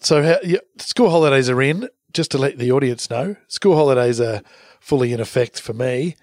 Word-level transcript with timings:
So, 0.00 0.22
how, 0.22 0.38
yeah, 0.42 0.58
school 0.78 1.10
holidays 1.10 1.50
are 1.50 1.60
in. 1.62 1.88
Just 2.10 2.30
to 2.30 2.38
let 2.38 2.58
the 2.58 2.72
audience 2.72 3.10
know, 3.10 3.36
school 3.48 3.76
holidays 3.76 4.18
are 4.18 4.40
fully 4.80 5.12
in 5.12 5.20
effect 5.20 5.60
for 5.60 5.74
me, 5.74 6.16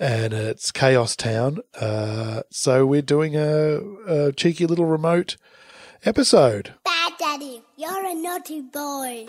and 0.00 0.32
it's 0.32 0.72
chaos 0.72 1.14
town. 1.14 1.58
Uh, 1.78 2.40
so 2.50 2.86
we're 2.86 3.02
doing 3.02 3.36
a, 3.36 3.80
a 4.06 4.32
cheeky 4.32 4.64
little 4.64 4.86
remote 4.86 5.36
episode. 6.04 6.72
Bad 6.84 7.12
Daddy, 7.18 7.62
you're 7.76 8.06
a 8.06 8.14
naughty 8.14 8.62
boy. 8.62 9.26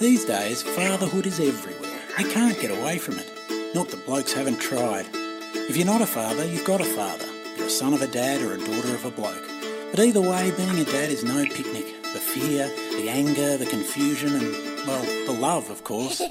These 0.00 0.24
days, 0.24 0.62
fatherhood 0.62 1.26
is 1.26 1.38
everywhere. 1.38 2.00
You 2.18 2.28
can't 2.28 2.60
get 2.60 2.72
away 2.72 2.98
from 2.98 3.18
it. 3.18 3.30
Not 3.74 3.88
that 3.90 4.06
blokes 4.06 4.32
haven't 4.32 4.60
tried. 4.60 5.06
If 5.54 5.76
you're 5.76 5.86
not 5.86 6.02
a 6.02 6.06
father, 6.06 6.44
you've 6.44 6.64
got 6.64 6.80
a 6.80 6.84
father. 6.84 7.26
You're 7.56 7.66
a 7.66 7.70
son 7.70 7.94
of 7.94 8.02
a 8.02 8.08
dad 8.08 8.42
or 8.42 8.54
a 8.54 8.58
daughter 8.58 8.94
of 8.94 9.04
a 9.04 9.10
bloke. 9.12 9.48
But 9.92 10.00
either 10.00 10.20
way, 10.20 10.50
being 10.56 10.78
a 10.80 10.84
dad 10.84 11.10
is 11.10 11.22
no 11.22 11.44
picnic. 11.44 11.86
The 12.14 12.20
fear, 12.20 12.68
the 13.00 13.08
anger, 13.10 13.56
the 13.56 13.66
confusion, 13.66 14.34
and, 14.34 14.52
well, 14.86 15.02
the 15.26 15.32
love, 15.32 15.70
of 15.70 15.84
course. 15.84 16.18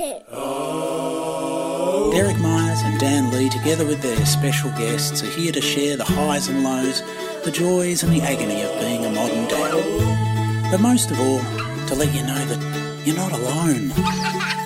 Derek 2.11 2.39
Myers 2.39 2.81
and 2.81 2.99
Dan 2.99 3.31
Lee, 3.31 3.49
together 3.49 3.85
with 3.85 4.01
their 4.01 4.25
special 4.25 4.71
guests, 4.71 5.21
are 5.21 5.29
here 5.29 5.51
to 5.51 5.61
share 5.61 5.95
the 5.95 6.03
highs 6.03 6.47
and 6.47 6.63
lows, 6.63 7.03
the 7.43 7.51
joys 7.51 8.01
and 8.01 8.11
the 8.11 8.21
agony 8.21 8.63
of 8.63 8.79
being 8.79 9.05
a 9.05 9.11
modern 9.11 9.47
dad. 9.47 10.71
But 10.71 10.81
most 10.81 11.11
of 11.11 11.19
all, 11.19 11.39
to 11.87 11.95
let 11.95 12.13
you 12.13 12.23
know 12.23 12.45
that 12.45 13.05
you're 13.05 13.15
not 13.15 13.31
alone. 13.31 13.91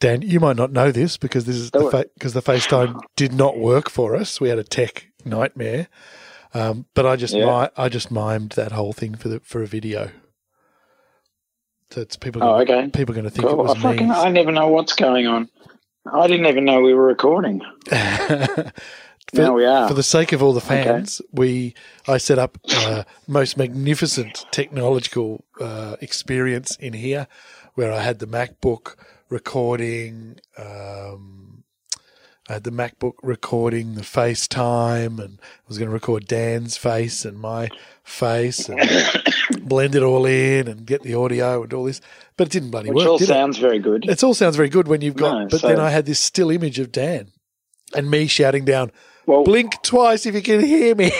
Dan, 0.00 0.20
you 0.22 0.40
might 0.40 0.56
not 0.56 0.72
know 0.72 0.90
this 0.92 1.16
because 1.16 1.46
this 1.46 1.56
is 1.56 1.70
the 1.70 1.90
fa- 1.90 2.06
because 2.14 2.34
the 2.34 2.42
FaceTime 2.42 3.00
did 3.16 3.32
not 3.32 3.56
work 3.58 3.88
for 3.88 4.14
us. 4.14 4.40
We 4.40 4.48
had 4.50 4.58
a 4.58 4.64
tech 4.64 5.08
nightmare. 5.24 5.88
Um, 6.54 6.86
but 6.94 7.06
I 7.06 7.16
just 7.16 7.34
Yeah. 7.34 7.46
mi- 7.62 7.68
I 7.76 7.88
just 7.88 8.12
mimed 8.12 8.54
that 8.54 8.72
whole 8.72 8.92
thing 8.92 9.14
for 9.14 9.28
the 9.28 9.40
for 9.40 9.62
a 9.62 9.66
video. 9.66 10.10
So 11.90 12.00
it's 12.02 12.16
people. 12.16 12.42
Oh, 12.42 12.62
gonna- 12.64 12.80
okay. 12.82 12.90
People 12.90 13.14
going 13.14 13.24
to 13.24 13.30
think 13.30 13.44
it 13.46 13.50
Cool. 13.50 13.60
I 13.60 13.72
was 13.72 13.78
fucking 13.78 14.08
me. 14.08 14.14
I 14.14 14.28
never 14.30 14.52
know 14.52 14.68
what's 14.68 14.92
going 14.94 15.26
on. 15.26 15.48
I 16.12 16.26
didn't 16.26 16.46
even 16.46 16.64
know 16.64 16.80
we 16.80 16.94
were 16.94 17.06
recording. 17.06 17.62
for, 17.88 18.72
Now 19.34 19.54
we 19.54 19.64
are. 19.64 19.88
for 19.88 19.94
the 19.94 20.02
sake 20.02 20.32
of 20.32 20.42
all 20.42 20.52
the 20.52 20.58
Okay. 20.64 20.84
fans, 20.84 21.20
we 21.32 21.74
I 22.06 22.18
set 22.18 22.38
up 22.38 22.58
uh, 22.70 23.04
most 23.26 23.56
magnificent 23.56 24.46
technological 24.50 25.44
uh, 25.60 25.96
experience 26.00 26.76
in 26.76 26.92
here, 26.92 27.26
where 27.74 27.92
I 27.92 28.00
had 28.00 28.18
the 28.20 28.26
MacBook 28.26 28.94
recording. 29.28 30.38
Um, 30.56 31.64
I 32.48 32.54
had 32.54 32.64
the 32.64 32.70
MacBook 32.70 33.14
recording 33.24 33.94
the 33.96 34.02
FaceTime, 34.02 35.18
and 35.18 35.38
I 35.40 35.62
was 35.66 35.78
going 35.78 35.88
to 35.88 35.92
record 35.94 36.26
Dan's 36.28 36.76
face 36.76 37.24
and 37.24 37.38
my 37.38 37.68
face, 38.04 38.68
and 38.68 38.78
blend 39.62 39.96
it 39.96 40.02
all 40.04 40.24
in 40.26 40.68
and 40.68 40.86
get 40.86 41.02
the 41.02 41.14
audio 41.14 41.64
and 41.64 41.72
all 41.72 41.84
this. 41.84 42.00
But 42.36 42.46
it 42.48 42.52
didn't 42.52 42.70
bloody 42.70 42.90
Which 42.90 42.96
work. 42.98 43.08
all 43.08 43.18
did 43.18 43.24
it? 43.24 43.28
sounds 43.32 43.58
very 43.58 43.80
good. 43.80 44.08
It 44.08 44.22
all 44.22 44.34
sounds 44.34 44.54
very 44.56 44.68
good 44.68 44.86
when 44.86 45.00
you've 45.00 45.16
got, 45.16 45.38
No, 45.40 45.48
but 45.48 45.60
so- 45.60 45.68
then 45.68 45.80
I 45.80 45.90
had 45.90 46.06
this 46.06 46.20
still 46.20 46.50
image 46.50 46.78
of 46.78 46.92
Dan 46.92 47.32
and 47.94 48.08
me 48.10 48.28
shouting 48.28 48.64
down, 48.64 48.92
Well, 49.26 49.42
"Blink 49.42 49.82
twice 49.82 50.24
if 50.26 50.34
you 50.36 50.42
can 50.42 50.60
hear 50.64 50.94
me." 50.94 51.10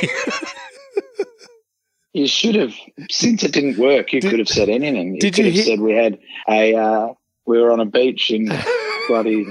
you 2.12 2.28
should 2.28 2.54
have, 2.54 2.74
since 3.10 3.42
it 3.42 3.52
didn't 3.52 3.78
work, 3.78 4.12
you 4.12 4.20
Did- 4.20 4.30
could 4.30 4.38
have 4.38 4.48
said 4.48 4.68
anything. 4.68 5.14
You 5.14 5.20
did 5.20 5.34
could 5.34 5.44
you 5.46 5.50
have 5.52 5.54
hear- 5.54 5.64
said 5.64 5.80
we 5.80 5.92
had 5.92 6.18
a, 6.48 6.74
uh, 6.76 7.08
we 7.47 7.58
were 7.61 7.70
on 7.72 7.80
a 7.80 7.86
beach 7.86 8.30
in 8.30 8.50
bloody 9.08 9.47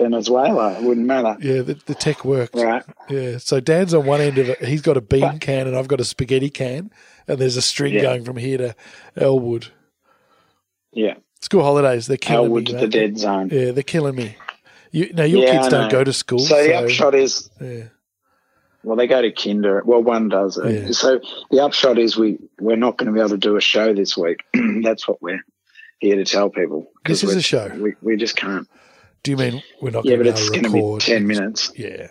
Venezuela. 0.00 0.72
It 0.78 0.82
wouldn't 0.82 1.06
matter. 1.06 1.36
yeah, 1.40 1.62
the, 1.62 1.74
the 1.86 1.94
tech 1.94 2.24
worked. 2.24 2.54
Right. 2.54 2.82
Yeah, 3.08 3.38
so 3.38 3.60
Dan's 3.60 3.94
on 3.94 4.06
one 4.06 4.20
end 4.20 4.38
of 4.38 4.48
it. 4.48 4.64
He's 4.64 4.82
got 4.82 4.96
a 4.96 5.00
bean 5.00 5.38
can 5.38 5.66
and 5.66 5.76
I've 5.76 5.88
got 5.88 6.00
a 6.00 6.04
spaghetti 6.04 6.50
can, 6.50 6.90
and 7.28 7.38
there's 7.38 7.56
a 7.56 7.62
string 7.62 7.94
Yeah. 7.94 8.02
going 8.02 8.24
from 8.24 8.36
here 8.36 8.58
to 8.58 8.74
Elwood. 9.16 9.68
Yeah. 10.92 11.14
School 11.40 11.62
holidays, 11.62 12.06
they're 12.06 12.16
killing 12.16 12.46
Elwood 12.46 12.64
me. 12.64 12.66
to 12.66 12.72
mate. 12.74 12.80
the 12.82 12.88
dead 12.88 13.18
zone. 13.18 13.48
Yeah, 13.52 13.70
they're 13.72 13.82
killing 13.82 14.14
me. 14.14 14.36
You, 14.90 15.12
now 15.14 15.24
your 15.24 15.44
Yeah, 15.44 15.52
kids 15.56 15.68
don't 15.68 15.90
go 15.90 16.04
to 16.04 16.12
school, 16.12 16.38
So 16.38 16.54
so, 16.54 16.62
the 16.62 16.74
upshot 16.74 17.14
is, 17.14 17.48
yeah. 17.60 17.84
well, 18.84 18.96
they 18.96 19.06
go 19.06 19.22
to 19.22 19.32
kinder. 19.32 19.82
Well, 19.84 20.02
one 20.02 20.28
does. 20.28 20.58
Yeah. 20.62 20.90
So 20.90 21.20
the 21.50 21.60
upshot 21.64 21.98
is 21.98 22.16
we 22.16 22.38
we're 22.60 22.76
not 22.76 22.98
going 22.98 23.06
to 23.06 23.12
be 23.12 23.20
able 23.20 23.30
to 23.30 23.38
do 23.38 23.56
a 23.56 23.60
show 23.60 23.94
this 23.94 24.16
week. 24.16 24.40
That's 24.82 25.08
what 25.08 25.22
we're 25.22 25.40
here 25.98 26.16
to 26.16 26.24
tell 26.24 26.50
people. 26.50 26.91
This 27.04 27.24
is 27.24 27.34
a 27.34 27.42
show. 27.42 27.68
We, 27.78 27.94
we 28.02 28.16
just 28.16 28.36
can't. 28.36 28.68
Do 29.22 29.30
you 29.30 29.36
mean 29.36 29.62
we're 29.80 29.90
not? 29.90 30.04
Yeah, 30.04 30.16
but 30.16 30.26
it's 30.26 30.48
going 30.50 30.64
to 30.64 30.70
to 30.70 30.96
be 30.96 30.98
ten 31.00 31.26
minutes. 31.26 31.72
Yeah. 31.76 32.08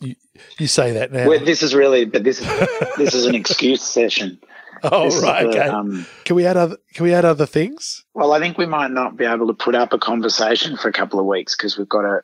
You, 0.00 0.14
you 0.58 0.66
say 0.66 0.92
that 0.92 1.10
now. 1.12 1.26
Well, 1.28 1.44
this 1.44 1.62
is 1.62 1.74
really, 1.74 2.04
but 2.04 2.22
this 2.22 2.40
is 2.40 2.46
this 2.96 3.14
is 3.14 3.26
an 3.26 3.34
excuse 3.34 3.82
session. 3.82 4.38
oh 4.84 5.04
This 5.06 5.22
right, 5.22 5.42
the, 5.42 5.48
okay. 5.48 5.68
um, 5.68 6.06
can 6.24 6.36
we 6.36 6.46
add 6.46 6.56
other? 6.56 6.76
Can 6.94 7.04
we 7.04 7.12
add 7.14 7.24
other 7.24 7.46
things? 7.46 8.04
well, 8.14 8.32
I 8.32 8.38
think 8.38 8.58
we 8.58 8.66
might 8.66 8.90
not 8.92 9.16
be 9.16 9.24
able 9.24 9.48
to 9.48 9.54
put 9.54 9.74
up 9.74 9.92
a 9.92 9.98
conversation 9.98 10.76
for 10.76 10.88
a 10.88 10.92
couple 10.92 11.18
of 11.18 11.26
weeks 11.26 11.56
because 11.56 11.76
we've 11.76 11.88
got 11.88 12.04
a 12.04 12.20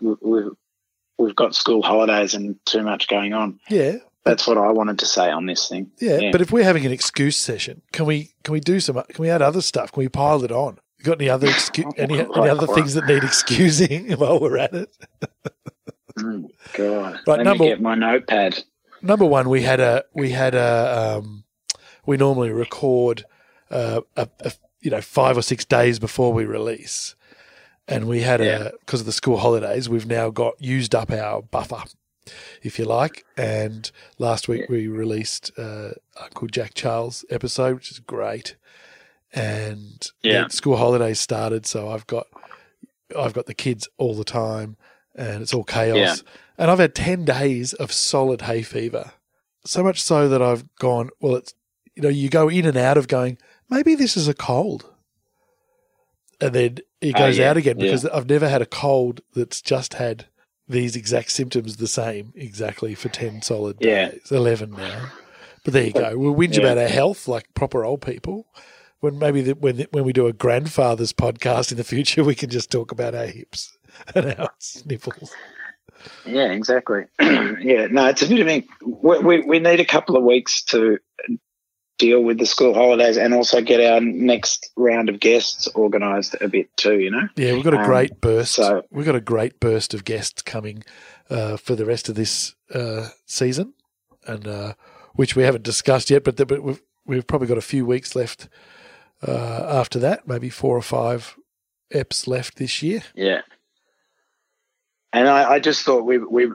we've 0.00 0.50
we've 1.18 1.36
got 1.36 1.54
school 1.54 1.82
holidays 1.82 2.34
and 2.34 2.56
too 2.64 2.82
much 2.82 3.08
going 3.08 3.32
on. 3.34 3.58
Yeah, 3.68 3.96
That's 4.24 4.46
what 4.46 4.56
I 4.56 4.70
wanted 4.70 5.00
to 5.00 5.06
say 5.06 5.30
on 5.30 5.46
this 5.46 5.68
thing. 5.68 5.90
yeah. 6.00 6.18
Yeah. 6.18 6.30
But 6.30 6.40
if 6.40 6.52
we're 6.52 6.64
having 6.64 6.86
an 6.86 6.92
excuse 6.92 7.36
session, 7.36 7.82
can 7.92 8.06
we? 8.06 8.32
Can 8.44 8.52
we 8.52 8.60
do 8.60 8.80
some? 8.80 8.94
Can 8.94 9.22
we 9.22 9.28
add 9.28 9.42
other 9.42 9.60
stuff? 9.60 9.92
Can 9.92 10.02
we 10.02 10.08
pile 10.08 10.42
it 10.44 10.52
on? 10.52 10.78
Got 11.02 11.20
any 11.20 11.30
other 11.30 11.46
excu- 11.46 11.92
any, 11.96 12.18
any 12.20 12.48
other 12.48 12.66
things 12.66 12.94
that 12.94 13.06
need 13.06 13.22
excusing 13.24 14.10
while 14.18 14.40
we're 14.40 14.58
at 14.58 14.74
it? 14.74 14.88
Mm, 16.18 16.48
God, 16.74 17.12
Right, 17.26 17.38
let 17.38 17.44
number- 17.44 17.64
me 17.64 17.70
get 17.70 17.80
my 17.80 17.94
notepad. 17.94 18.64
Number 19.00 19.24
one, 19.24 19.48
we 19.48 19.62
had 19.62 19.78
a 19.78 20.04
we 20.12 20.30
had 20.30 20.56
a 20.56 21.18
um, 21.20 21.44
we 22.04 22.16
normally 22.16 22.50
record 22.50 23.24
uh, 23.70 24.00
a, 24.16 24.28
a 24.40 24.52
you 24.80 24.90
know 24.90 25.00
five 25.00 25.36
or 25.38 25.42
six 25.42 25.64
days 25.64 26.00
before 26.00 26.32
we 26.32 26.44
release, 26.44 27.14
and 27.86 28.08
we 28.08 28.22
had 28.22 28.40
Yeah. 28.40 28.46
a 28.64 28.70
because 28.80 28.98
of 29.00 29.06
the 29.06 29.12
school 29.12 29.36
holidays, 29.36 29.88
we've 29.88 30.06
now 30.06 30.30
got 30.30 30.60
used 30.60 30.96
up 30.96 31.12
our 31.12 31.42
buffer, 31.42 31.84
if 32.60 32.76
you 32.76 32.86
like. 32.86 33.24
And 33.36 33.88
last 34.18 34.48
week 34.48 34.68
we 34.68 34.88
released 34.88 35.52
uh, 35.56 35.90
Uncle 36.20 36.48
Jack 36.48 36.74
Charles 36.74 37.24
episode, 37.30 37.76
which 37.76 37.92
is 37.92 38.00
great. 38.00 38.56
And 39.32 40.06
Yeah. 40.22 40.48
school 40.48 40.76
holidays 40.76 41.20
started, 41.20 41.66
so 41.66 41.88
I've 41.90 42.06
got 42.06 42.26
I've 43.16 43.32
got 43.32 43.46
the 43.46 43.54
kids 43.54 43.88
all 43.96 44.14
the 44.14 44.24
time, 44.24 44.76
and 45.14 45.42
it's 45.42 45.54
all 45.54 45.64
chaos. 45.64 45.96
Yeah. 45.96 46.30
And 46.58 46.70
I've 46.70 46.78
had 46.78 46.94
ten 46.94 47.24
days 47.24 47.72
of 47.74 47.92
solid 47.92 48.42
hay 48.42 48.62
fever, 48.62 49.12
so 49.64 49.82
much 49.82 50.02
so 50.02 50.28
that 50.28 50.42
I've 50.42 50.74
gone. 50.76 51.10
Well, 51.20 51.36
it's 51.36 51.54
you 51.94 52.02
know 52.02 52.08
you 52.08 52.28
go 52.28 52.48
in 52.48 52.66
and 52.66 52.76
out 52.76 52.96
of 52.98 53.08
going. 53.08 53.38
Maybe 53.70 53.94
this 53.94 54.16
is 54.16 54.28
a 54.28 54.34
cold, 54.34 54.90
and 56.40 56.54
then 56.54 56.78
it 57.00 57.14
Oh, 57.16 57.18
goes 57.18 57.38
yeah, 57.38 57.50
out 57.50 57.56
again 57.56 57.76
because 57.78 58.04
I've 58.06 58.28
never 58.28 58.48
had 58.48 58.62
a 58.62 58.66
cold 58.66 59.20
that's 59.34 59.60
just 59.60 59.94
had 59.94 60.26
these 60.68 60.96
exact 60.96 61.30
symptoms 61.30 61.76
the 61.76 61.86
same 61.88 62.32
exactly 62.36 62.94
for 62.94 63.08
10 63.08 63.40
solid 63.40 63.78
days 63.78 64.30
11 64.30 64.70
now 64.72 65.12
but 65.64 65.72
there 65.72 65.84
you 65.84 65.92
go 65.94 66.18
we'll 66.18 66.34
whinge 66.34 66.58
about 66.58 66.76
our 66.76 66.88
health 66.88 67.26
like 67.26 67.46
proper 67.54 67.86
old 67.86 68.02
people 68.02 68.46
when 69.00 69.18
maybe 69.18 69.40
the, 69.42 69.52
when 69.52 69.86
when 69.92 70.04
we 70.04 70.12
do 70.12 70.26
a 70.26 70.32
grandfather's 70.32 71.12
podcast 71.12 71.70
in 71.70 71.76
the 71.78 71.84
future 71.84 72.24
we 72.24 72.34
can 72.34 72.50
just 72.50 72.70
talk 72.70 72.90
about 72.92 73.14
our 73.14 73.26
hips 73.26 73.76
and 74.14 74.34
our 74.38 74.50
sniffles 74.58 75.32
Yeah, 76.24 76.52
exactly. 76.52 77.04
yeah, 77.20 77.88
no, 77.90 78.06
it's 78.06 78.22
a 78.22 78.28
bit 78.28 78.40
of 78.40 78.48
a 78.48 78.64
we, 78.86 79.18
we 79.18 79.40
we 79.42 79.58
need 79.58 79.80
a 79.80 79.84
couple 79.84 80.16
of 80.16 80.22
weeks 80.22 80.62
to 80.66 80.98
deal 81.98 82.22
with 82.22 82.38
the 82.38 82.46
school 82.46 82.74
holidays 82.74 83.16
and 83.16 83.34
also 83.34 83.60
get 83.60 83.80
our 83.80 84.00
next 84.00 84.70
round 84.76 85.08
of 85.08 85.18
guests 85.18 85.66
organised 85.74 86.36
a 86.40 86.46
bit 86.48 86.68
too. 86.76 87.00
You 87.00 87.10
know. 87.10 87.28
Yeah, 87.34 87.54
we've 87.54 87.64
got 87.64 87.74
a 87.74 87.78
Um, 87.80 87.84
great 87.86 88.20
burst. 88.20 88.52
so- 88.54 88.84
we've 88.92 89.04
got 89.06 89.16
a 89.16 89.20
great 89.20 89.58
burst 89.58 89.94
of 89.94 90.04
guests 90.04 90.40
coming 90.42 90.84
uh, 91.28 91.56
for 91.56 91.74
the 91.74 91.84
rest 91.84 92.08
of 92.08 92.14
this 92.14 92.54
uh, 92.72 93.08
season, 93.26 93.74
and 94.26 94.46
uh, 94.46 94.74
which 95.14 95.34
we 95.34 95.42
haven't 95.42 95.64
discussed 95.64 96.10
yet. 96.10 96.22
But, 96.22 96.36
the, 96.36 96.46
but 96.46 96.62
we've 96.62 96.80
we've 97.04 97.26
probably 97.26 97.48
got 97.48 97.58
a 97.58 97.62
few 97.62 97.84
weeks 97.84 98.14
left 98.14 98.48
uh, 99.26 99.66
after 99.68 99.98
that, 100.00 100.26
maybe 100.28 100.50
four 100.50 100.76
or 100.76 100.82
five 100.82 101.36
eps 101.92 102.26
left 102.26 102.56
this 102.56 102.82
year. 102.82 103.02
Yeah. 103.14 103.40
And 105.12 105.26
I, 105.26 105.52
I 105.54 105.58
just 105.58 105.84
thought 105.84 106.04
we 106.04 106.18
we 106.18 106.50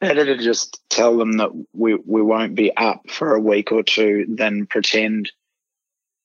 better 0.00 0.24
to 0.24 0.38
just 0.38 0.80
tell 0.90 1.16
them 1.16 1.38
that 1.38 1.50
we 1.72 1.94
we 1.94 2.22
won't 2.22 2.54
be 2.54 2.76
up 2.76 3.10
for 3.10 3.34
a 3.34 3.40
week 3.40 3.72
or 3.72 3.82
two 3.82 4.26
than 4.28 4.66
pretend 4.66 5.32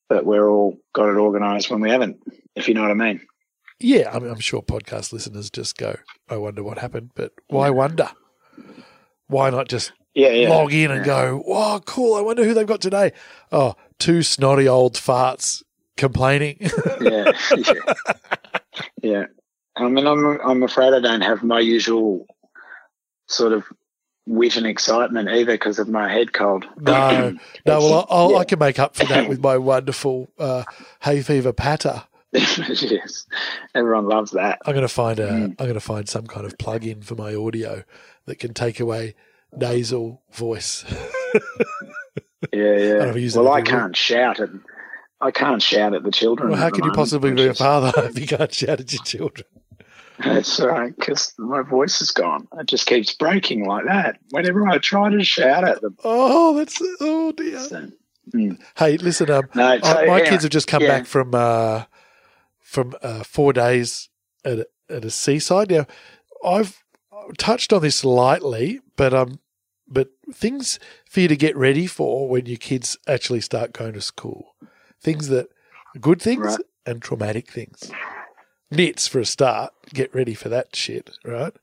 that 0.10 0.26
we're 0.26 0.50
all 0.50 0.78
got 0.94 1.10
it 1.10 1.18
organised 1.18 1.72
when 1.72 1.82
we 1.82 1.90
haven't. 1.90 2.22
If 2.56 2.68
you 2.68 2.74
know 2.74 2.82
what 2.82 2.92
I 2.92 2.96
mean. 2.96 3.22
Yeah, 3.80 4.12
I 4.14 4.20
mean, 4.20 4.30
I'm 4.30 4.40
sure 4.40 4.62
podcast 4.62 5.12
listeners 5.12 5.50
just 5.50 5.78
go, 5.78 5.96
"I 6.30 6.38
wonder 6.38 6.64
what 6.64 6.78
happened," 6.78 7.12
but 7.16 7.32
why 7.48 7.70
wonder? 7.70 8.10
Why 9.28 9.50
not 9.50 9.68
just 9.70 9.92
Yeah, 10.16 10.30
yeah. 10.30 10.50
log 10.50 10.74
in 10.74 10.92
and 10.92 11.04
go, 11.04 11.44
"Wow, 11.46 11.82
cool! 11.84 12.16
I 12.16 12.22
wonder 12.22 12.44
who 12.44 12.54
they've 12.54 12.68
got 12.68 12.82
today." 12.82 13.14
Oh, 13.52 13.76
two 13.98 14.22
snotty 14.22 14.68
old 14.68 14.94
farts 14.96 15.64
complaining. 15.98 16.58
yeah, 17.02 17.32
yeah, 17.56 17.94
yeah. 19.02 19.26
I 19.76 19.90
mean, 19.90 20.06
I'm 20.06 20.40
I'm 20.42 20.64
afraid 20.64 20.94
I 20.94 21.00
don't 21.00 21.22
have 21.22 21.44
my 21.44 21.60
usual 21.60 22.28
sort 23.28 23.54
of 23.54 23.66
wit 24.26 24.56
and 24.56 24.68
excitement 24.68 25.30
either 25.30 25.54
because 25.54 25.80
of 25.80 25.90
my 25.90 26.12
head 26.12 26.34
cold. 26.34 26.66
No, 26.78 27.32
no. 27.32 27.38
Well, 27.66 28.08
I, 28.10 28.14
I'll, 28.14 28.32
Yeah. 28.32 28.38
I 28.38 28.44
can 28.46 28.60
make 28.60 28.80
up 28.80 28.96
for 28.96 29.06
that 29.06 29.28
with 29.30 29.42
my 29.42 29.58
wonderful 29.58 30.30
uh, 30.38 30.64
hay 31.02 31.22
fever 31.22 31.54
patter. 31.54 32.04
yes, 32.32 33.28
everyone 33.76 34.08
loves 34.08 34.32
that. 34.32 34.60
I'm 34.66 34.74
going 34.74 34.82
to 34.84 34.88
find 34.88 35.20
a. 35.20 35.28
Mm. 35.28 35.44
am 35.44 35.56
going 35.56 35.74
to 35.76 35.80
find 35.80 36.10
some 36.10 36.26
kind 36.26 36.46
of 36.46 36.58
plug-in 36.58 37.02
for 37.02 37.16
my 37.16 37.36
audio 37.36 37.84
that 38.26 38.40
can 38.40 38.54
take 38.54 38.80
away 38.80 39.14
nasal 39.58 40.22
voice. 40.32 40.86
Yeah, 42.52 42.78
yeah. 42.78 43.14
it 43.16 43.36
well, 43.36 43.52
I 43.52 43.62
can't 43.62 43.96
shout 43.96 44.40
at. 44.40 44.50
I 45.22 45.32
can't 45.32 45.62
shout 45.62 45.94
at 45.94 46.04
the 46.04 46.12
children. 46.12 46.50
well, 46.50 46.60
how 46.60 46.70
can 46.70 46.84
you 46.84 46.92
possibly 46.92 47.32
be 47.32 47.48
a 47.48 47.54
father 47.54 47.94
if 48.06 48.20
you 48.20 48.28
can't 48.28 48.54
shout 48.54 48.82
at 48.82 48.92
your 48.92 49.04
children? 49.04 49.48
That's 50.20 50.60
right, 50.60 50.94
because 50.96 51.34
my 51.38 51.62
voice 51.62 52.02
is 52.02 52.12
gone. 52.12 52.48
It 52.60 52.68
just 52.68 52.86
keeps 52.86 53.14
breaking 53.16 53.66
like 53.66 53.86
that 53.86 54.20
whenever 54.32 54.68
I 54.68 54.78
try 54.80 55.10
to 55.10 55.24
shout 55.24 55.64
at 55.64 55.82
them. 55.82 55.96
Oh, 56.04 56.56
that's 56.58 56.82
oh 57.00 57.32
dear. 57.32 57.60
So, 57.60 57.88
Hey, 58.78 58.98
listen, 58.98 59.32
um, 59.32 59.50
no, 59.56 59.80
so, 59.80 59.90
Uh, 59.90 59.94
my 59.94 60.02
anyway, 60.02 60.30
kids 60.30 60.44
have 60.44 60.52
just 60.52 60.68
come 60.68 60.82
yeah. 60.82 60.90
back 60.90 61.06
from 61.06 61.34
uh, 61.34 61.86
from 62.60 62.94
uh, 63.02 63.24
four 63.24 63.54
days 63.54 64.10
at 64.46 64.60
a, 64.60 64.68
at 64.90 65.06
a 65.06 65.10
seaside. 65.10 65.72
Now, 65.72 65.88
I've 66.46 66.83
touched 67.38 67.74
on 67.74 67.82
this 67.82 68.04
lightly, 68.04 68.80
but 68.96 69.14
um, 69.14 69.40
but 69.88 70.10
things 70.34 70.80
for 71.10 71.20
you 71.22 71.28
to 71.28 71.36
get 71.36 71.56
ready 71.56 71.88
for 71.88 72.28
when 72.30 72.46
your 72.46 72.58
kids 72.58 72.98
actually 73.08 73.42
start 73.42 73.74
going 73.74 73.94
to 73.94 74.02
school, 74.02 74.56
things 75.02 75.28
that 75.30 75.48
good 76.00 76.22
things 76.22 76.46
Right. 76.46 76.60
and 76.86 77.02
traumatic 77.02 77.52
things. 77.52 77.92
Nits 78.72 79.08
for 79.08 79.20
a 79.20 79.26
start. 79.26 79.72
Get 79.94 80.14
ready 80.16 80.34
for 80.34 80.50
that 80.50 80.76
shit, 80.76 81.12
right? 81.24 81.54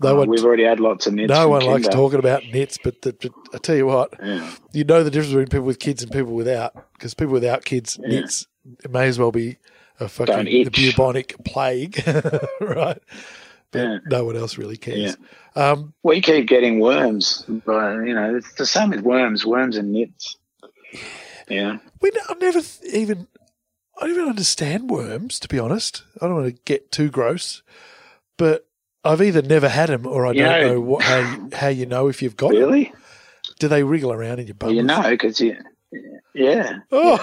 No 0.00 0.10
Oh, 0.12 0.16
one, 0.16 0.28
we've 0.28 0.44
already 0.44 0.64
had 0.64 0.78
lots 0.78 1.06
of 1.06 1.14
nits. 1.14 1.28
no 1.28 1.48
one 1.48 1.62
likes 1.62 1.88
talking 1.88 2.18
about 2.18 2.44
nits, 2.46 2.78
but, 2.78 3.02
the, 3.02 3.14
but 3.14 3.32
I 3.54 3.58
tell 3.58 3.74
you 3.76 3.86
what, 3.86 4.14
Yeah. 4.22 4.50
you 4.72 4.84
know 4.84 5.02
the 5.02 5.10
difference 5.10 5.30
between 5.32 5.46
people 5.48 5.66
with 5.66 5.78
kids 5.80 6.02
and 6.02 6.12
people 6.12 6.34
without, 6.34 6.74
because 6.92 7.14
people 7.14 7.32
without 7.32 7.64
kids 7.64 7.98
Yeah. 8.00 8.08
nits 8.20 8.46
it 8.84 8.90
may 8.90 9.08
as 9.08 9.18
well 9.18 9.32
be 9.32 9.56
a 9.98 10.08
fucking 10.08 10.44
the 10.44 10.70
bubonic 10.70 11.34
plague, 11.44 12.02
right? 12.60 12.98
But 13.70 13.78
Yeah. 13.82 13.98
no 14.06 14.24
one 14.24 14.36
else 14.36 14.56
really 14.56 14.76
cares. 14.78 15.16
Um, 15.54 15.92
We 16.02 16.20
keep 16.22 16.46
getting 16.48 16.80
worms, 16.80 17.44
but 17.66 17.96
you 18.06 18.14
know 18.14 18.36
it's 18.36 18.54
the 18.54 18.64
same 18.66 18.90
with 18.90 19.00
worms, 19.00 19.44
worms 19.44 19.76
and 19.76 19.92
nits. 19.92 20.36
Yeah, 21.48 21.78
we 22.00 22.10
I 22.28 22.34
never 22.40 22.60
even 22.92 23.26
I 24.00 24.02
don't 24.06 24.10
even 24.16 24.28
understand 24.28 24.90
worms, 24.90 25.38
to 25.40 25.48
be 25.48 25.58
honest. 25.58 26.02
I 26.20 26.26
don't 26.26 26.36
want 26.36 26.54
to 26.54 26.62
get 26.64 26.92
too 26.92 27.10
gross, 27.10 27.62
but 28.36 28.66
I've 29.04 29.20
either 29.22 29.42
never 29.42 29.68
had 29.68 29.88
them 29.88 30.06
or 30.06 30.26
I 30.26 30.32
You 30.32 30.42
don't 30.44 30.60
know- 30.62 30.74
know 30.74 30.80
what, 30.80 31.02
how 31.02 31.18
you, 31.18 31.48
how 31.52 31.68
you 31.68 31.86
know 31.86 32.08
if 32.08 32.22
you've 32.22 32.36
got 32.36 32.52
them. 32.52 32.58
really? 32.60 32.92
Do 33.58 33.66
they 33.68 33.82
wriggle 33.82 34.12
around 34.12 34.38
in 34.38 34.46
your 34.46 34.54
bum? 34.54 34.70
You 34.74 34.82
know, 34.82 35.02
because 35.10 35.40
you, 35.40 35.56
yeah, 36.34 36.78
Oh, 36.92 37.14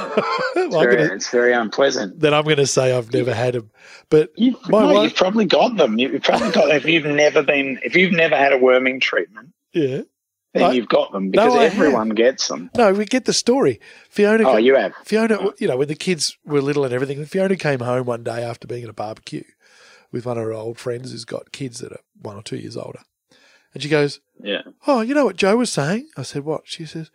it's, 0.56 0.76
I'm 0.76 0.82
very, 0.84 0.96
gonna, 0.98 1.14
it's 1.16 1.30
very 1.30 1.54
unpleasant. 1.54 2.20
then 2.20 2.34
I'm 2.34 2.44
going 2.44 2.58
to 2.58 2.68
say 2.68 2.96
I've 2.96 3.14
never 3.14 3.34
had 3.34 3.54
them. 3.54 3.72
But 4.10 4.32
You, 4.36 4.58
My 4.68 4.82
no, 4.82 4.94
wife- 4.94 5.04
you've 5.04 5.16
probably 5.16 5.46
got 5.46 5.78
them. 5.78 5.98
You've 6.00 6.22
probably 6.24 6.52
got 6.52 6.68
them. 6.68 6.78
If 6.78 6.86
you've 6.86 7.06
never 7.06 7.44
been, 7.44 7.80
if 7.84 7.96
you've 7.96 8.12
never 8.14 8.36
had 8.36 8.54
a 8.54 8.58
worming 8.58 9.00
treatment, 9.00 9.50
yeah, 9.74 10.02
then 10.54 10.64
I- 10.64 10.72
you've 10.74 10.88
got 10.90 11.12
them 11.12 11.30
because 11.32 11.54
No, 11.54 11.60
I 11.60 11.64
have. 11.66 11.74
everyone 11.74 12.10
gets 12.10 12.48
them. 12.48 12.70
no, 12.76 12.94
we 12.94 13.06
get 13.06 13.26
the 13.26 13.34
story. 13.34 13.80
Fiona, 14.10 14.48
Oh, 14.50 14.58
you 14.58 14.76
have. 14.76 14.94
Fiona, 15.04 15.52
you 15.60 15.68
know, 15.68 15.78
when 15.78 15.88
the 15.88 15.96
kids 15.96 16.38
were 16.46 16.62
little 16.62 16.86
and 16.86 16.94
everything, 16.94 17.24
Fiona 17.26 17.56
came 17.58 17.80
home 17.82 18.06
one 18.06 18.24
day 18.24 18.44
after 18.44 18.68
being 18.68 18.84
at 18.84 18.90
a 18.90 18.94
barbecue 18.94 19.44
with 20.12 20.26
one 20.26 20.38
of 20.38 20.44
her 20.44 20.54
old 20.54 20.78
friends 20.80 21.12
who's 21.12 21.26
got 21.26 21.52
kids 21.52 21.80
that 21.80 21.92
are 21.92 22.00
one 22.22 22.36
or 22.38 22.42
two 22.44 22.58
years 22.58 22.78
older. 22.78 23.00
And 23.74 23.84
she 23.84 23.90
goes, 23.90 24.22
Yeah. 24.42 24.62
Oh, 24.88 25.02
you 25.02 25.14
know 25.14 25.26
what 25.26 25.36
Joe 25.36 25.58
was 25.58 25.72
saying? 25.72 26.08
I 26.18 26.24
said, 26.24 26.46
What? 26.46 26.62
She 26.66 26.86
says, 26.86 27.12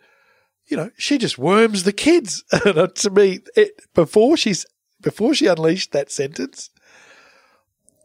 You 0.71 0.77
know, 0.77 0.89
she 0.97 1.17
just 1.17 1.37
worms 1.37 1.83
the 1.83 1.91
kids. 1.93 2.43
And 2.65 2.77
uh, 2.77 2.87
to 2.87 3.09
me, 3.09 3.39
it, 3.57 3.71
before 3.93 4.37
she's 4.37 4.65
before 5.01 5.33
she 5.35 5.47
unleashed 5.47 5.91
that 5.91 6.09
sentence, 6.11 6.69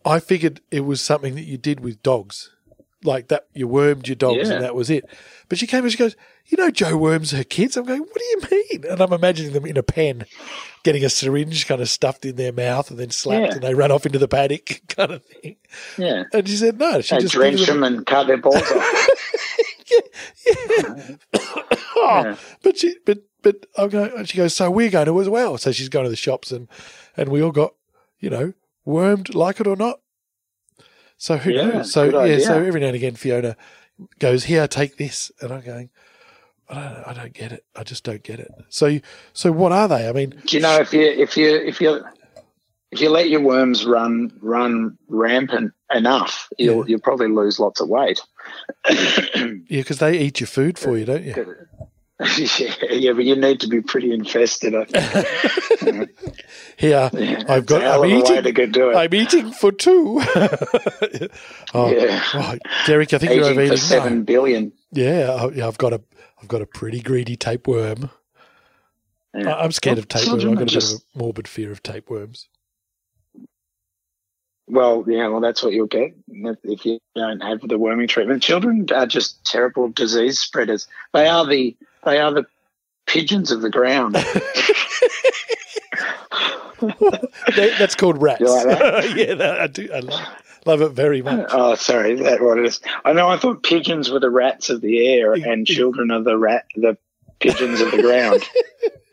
I 0.04 0.18
figured 0.20 0.60
it 0.70 0.80
was 0.80 1.00
something 1.00 1.34
that 1.36 1.44
you 1.44 1.56
did 1.58 1.80
with 1.80 2.02
dogs. 2.02 2.50
Like 3.04 3.28
that, 3.28 3.46
you 3.54 3.68
wormed 3.68 4.08
your 4.08 4.16
dogs 4.16 4.48
Yeah. 4.48 4.54
and 4.56 4.64
that 4.64 4.74
was 4.74 4.90
it. 4.90 5.04
But 5.48 5.58
she 5.58 5.66
came 5.68 5.84
and 5.84 5.92
she 5.92 5.98
goes, 5.98 6.16
You 6.46 6.58
know, 6.58 6.70
Joe 6.70 6.96
worms 6.96 7.30
her 7.30 7.44
kids. 7.44 7.76
I'm 7.76 7.84
going, 7.84 8.00
What 8.00 8.18
do 8.18 8.24
you 8.24 8.40
mean? 8.50 8.84
And 8.90 9.00
I'm 9.00 9.12
imagining 9.12 9.52
them 9.52 9.66
in 9.66 9.76
a 9.76 9.82
pen, 9.84 10.24
getting 10.82 11.04
a 11.04 11.08
syringe 11.10 11.68
kind 11.68 11.80
of 11.80 11.88
stuffed 11.88 12.24
in 12.24 12.34
their 12.34 12.52
mouth 12.52 12.90
and 12.90 12.98
then 12.98 13.10
slapped 13.10 13.46
Yeah. 13.48 13.52
and 13.54 13.62
they 13.62 13.74
run 13.74 13.92
off 13.92 14.06
into 14.06 14.18
the 14.18 14.26
paddock 14.26 14.80
kind 14.88 15.12
of 15.12 15.24
thing. 15.24 15.56
Yeah. 15.98 16.24
And 16.32 16.48
she 16.48 16.56
said, 16.56 16.80
No, 16.80 17.00
she 17.00 17.14
They 17.14 17.20
just 17.20 17.34
drench 17.34 17.64
them- 17.66 17.82
them 17.82 17.94
and 17.98 18.06
cut 18.06 18.26
their 18.26 18.38
balls 18.38 18.56
off. 18.56 19.08
Oh, 22.06 22.22
Yeah. 22.22 22.36
but 22.62 22.78
she, 22.78 22.96
but 23.04 23.18
but 23.42 23.66
I'm 23.76 23.88
going. 23.88 24.12
And 24.16 24.28
she 24.28 24.36
goes. 24.36 24.54
So 24.54 24.70
we're 24.70 24.90
going 24.90 25.06
to 25.06 25.20
as 25.20 25.28
well. 25.28 25.58
So 25.58 25.72
she's 25.72 25.88
going 25.88 26.04
to 26.04 26.10
the 26.10 26.16
shops 26.16 26.50
and 26.52 26.68
and 27.16 27.28
we 27.28 27.42
all 27.42 27.52
got, 27.52 27.74
you 28.20 28.30
know, 28.30 28.52
wormed, 28.84 29.34
like 29.34 29.60
it 29.60 29.66
or 29.66 29.76
not. 29.76 30.00
So 31.18 31.36
who 31.38 31.50
Yeah, 31.52 31.66
knows? 31.68 31.92
So 31.92 32.24
yeah. 32.24 32.38
So 32.38 32.62
every 32.62 32.80
now 32.80 32.88
and 32.88 32.96
again, 32.96 33.14
Fiona 33.14 33.56
goes, 34.18 34.44
"Here, 34.44 34.66
take 34.68 34.96
this," 34.96 35.30
and 35.40 35.52
I'm 35.52 35.62
going. 35.62 35.90
I 36.68 36.74
don't, 36.74 37.08
I 37.08 37.12
don't 37.14 37.32
get 37.32 37.52
it. 37.52 37.64
I 37.76 37.84
just 37.84 38.02
don't 38.02 38.24
get 38.24 38.40
it. 38.40 38.50
So, 38.70 38.98
so 39.32 39.52
what 39.52 39.70
are 39.70 39.86
they? 39.86 40.08
I 40.08 40.12
mean, 40.12 40.30
Do 40.46 40.56
you 40.56 40.60
know 40.60 40.80
if 40.80 40.92
you 40.92 41.02
if 41.02 41.36
you 41.36 41.54
if 41.54 41.80
you 41.80 42.04
if 42.90 43.00
you 43.00 43.08
let 43.08 43.28
your 43.30 43.40
worms 43.40 43.84
run 43.86 44.32
run 44.42 44.98
rampant 45.06 45.72
enough, 45.94 46.48
you'll 46.58 46.78
Yeah. 46.78 46.84
you'll 46.88 47.00
probably 47.00 47.28
lose 47.28 47.60
lots 47.60 47.80
of 47.80 47.88
weight. 47.88 48.20
yeah, 48.90 49.54
because 49.68 49.98
they 49.98 50.18
eat 50.18 50.40
your 50.40 50.48
food 50.48 50.76
for 50.76 50.98
you, 50.98 51.04
don't 51.04 51.22
you? 51.24 51.34
Yeah, 52.20 52.74
yeah, 52.90 53.12
but 53.12 53.24
you 53.24 53.36
need 53.36 53.60
to 53.60 53.68
be 53.68 53.80
pretty 53.82 54.12
infested. 54.12 54.74
I 54.74 54.84
think. 54.84 56.10
Here, 56.78 57.10
Yeah, 57.12 57.42
I've 57.48 57.66
got. 57.66 57.82
I'm 57.82 57.88
of 57.88 57.96
a 57.98 58.00
way 58.02 58.22
to 58.22 58.38
eating. 58.38 58.54
go 58.54 58.66
do 58.66 58.90
it. 58.90 58.96
I'm 58.96 59.14
eating 59.14 59.50
for 59.52 59.70
two. 59.72 60.20
oh, 61.74 61.90
Yeah. 61.94 62.22
oh, 62.34 62.54
Derek, 62.86 63.12
I 63.12 63.18
think 63.18 63.32
you're 63.32 63.44
Eating 63.44 63.52
overeating. 63.58 63.68
for 63.68 63.72
No. 63.74 63.76
seven 63.76 64.24
billion. 64.24 64.72
Yeah, 64.92 65.30
I, 65.38 65.48
yeah, 65.50 65.66
I've 65.68 65.78
got 65.78 65.92
a, 65.92 66.00
I've 66.40 66.48
got 66.48 66.62
a 66.62 66.66
pretty 66.66 67.00
greedy 67.00 67.36
tapeworm. 67.36 68.10
Yeah. 69.34 69.52
I- 69.54 69.64
I'm 69.64 69.72
scared 69.72 69.96
Well, 69.96 70.02
of 70.02 70.08
tapeworms. 70.08 70.44
I've 70.44 70.50
got 70.54 70.60
are 70.60 70.62
a 70.62 70.66
bit 70.66 70.76
of 70.76 70.90
a 71.14 71.18
morbid 71.18 71.48
fear 71.48 71.70
of 71.72 71.82
tapeworms. 71.82 72.48
Well, 74.68 75.04
yeah, 75.06 75.28
well, 75.28 75.40
that's 75.40 75.62
what 75.62 75.72
you'll 75.72 75.86
get 75.86 76.14
if 76.28 76.84
you 76.84 76.98
don't 77.14 77.40
have 77.40 77.60
the 77.60 77.78
worming 77.78 78.08
treatment. 78.08 78.42
Children 78.42 78.86
are 78.92 79.06
just 79.06 79.44
terrible 79.44 79.88
disease 79.88 80.40
spreaders. 80.40 80.88
They 81.12 81.28
are 81.28 81.46
the 81.46 81.76
they 82.04 82.18
are 82.18 82.32
the 82.32 82.46
pigeons 83.06 83.52
of 83.52 83.62
the 83.62 83.70
ground. 83.70 84.16
That- 86.80 87.75
That's 87.78 87.94
called 87.94 88.20
rats. 88.20 88.40
You 88.40 88.49
like 88.54 88.66
that? 88.66 89.16
yeah, 89.16 89.35
that, 89.35 89.61
I 89.61 89.66
do. 89.66 89.88
I 89.94 90.00
love, 90.00 90.20
love 90.66 90.82
it 90.82 90.90
very 90.90 91.23
much. 91.23 91.49
oh, 91.52 91.75
sorry, 91.75 92.12
is 92.14 92.20
that 92.20 92.42
what 92.42 92.58
it 92.58 92.66
is? 92.66 92.80
I 93.04 93.12
know. 93.12 93.28
I 93.28 93.38
thought 93.38 93.62
pigeons 93.62 94.11
were 94.11 94.20
the 94.20 94.30
rats 94.30 94.68
of 94.68 94.80
the 94.82 95.06
air, 95.08 95.32
and 95.32 95.66
children 95.66 96.11
are 96.11 96.23
the 96.23 96.37
rat 96.37 96.66
the 96.75 96.99
pigeons 97.40 97.80
of 97.80 97.90
the 97.92 98.02
ground. 98.02 98.42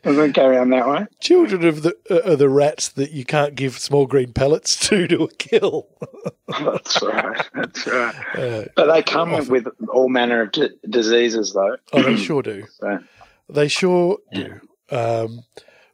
Does 0.04 0.18
it 0.18 0.34
go 0.34 0.46
around 0.46 0.70
that 0.70 0.86
way? 0.88 1.06
Children 1.20 1.64
of 1.66 1.82
the 1.82 1.96
uh, 2.10 2.32
are 2.32 2.36
the 2.36 2.48
rats 2.48 2.88
that 2.90 3.10
you 3.12 3.24
can't 3.24 3.54
give 3.54 3.78
small 3.78 4.06
green 4.06 4.32
pellets 4.32 4.76
to 4.88 5.06
to 5.08 5.28
kill. 5.38 5.88
That's 6.48 7.02
right. 7.02 7.46
That's 7.54 7.86
right. 7.86 8.14
Uh, 8.34 8.64
But 8.76 8.92
they 8.92 9.02
come 9.02 9.32
Often. 9.32 9.48
with 9.52 9.68
all 9.88 10.08
manner 10.08 10.42
of 10.42 10.52
d- 10.52 10.68
diseases, 10.88 11.52
though. 11.52 11.76
oh, 11.92 12.02
they 12.02 12.16
sure 12.16 12.42
do. 12.42 12.64
So, 12.80 12.98
They 13.48 13.68
sure 13.68 14.18
do. 14.32 14.60
Um, 14.90 15.44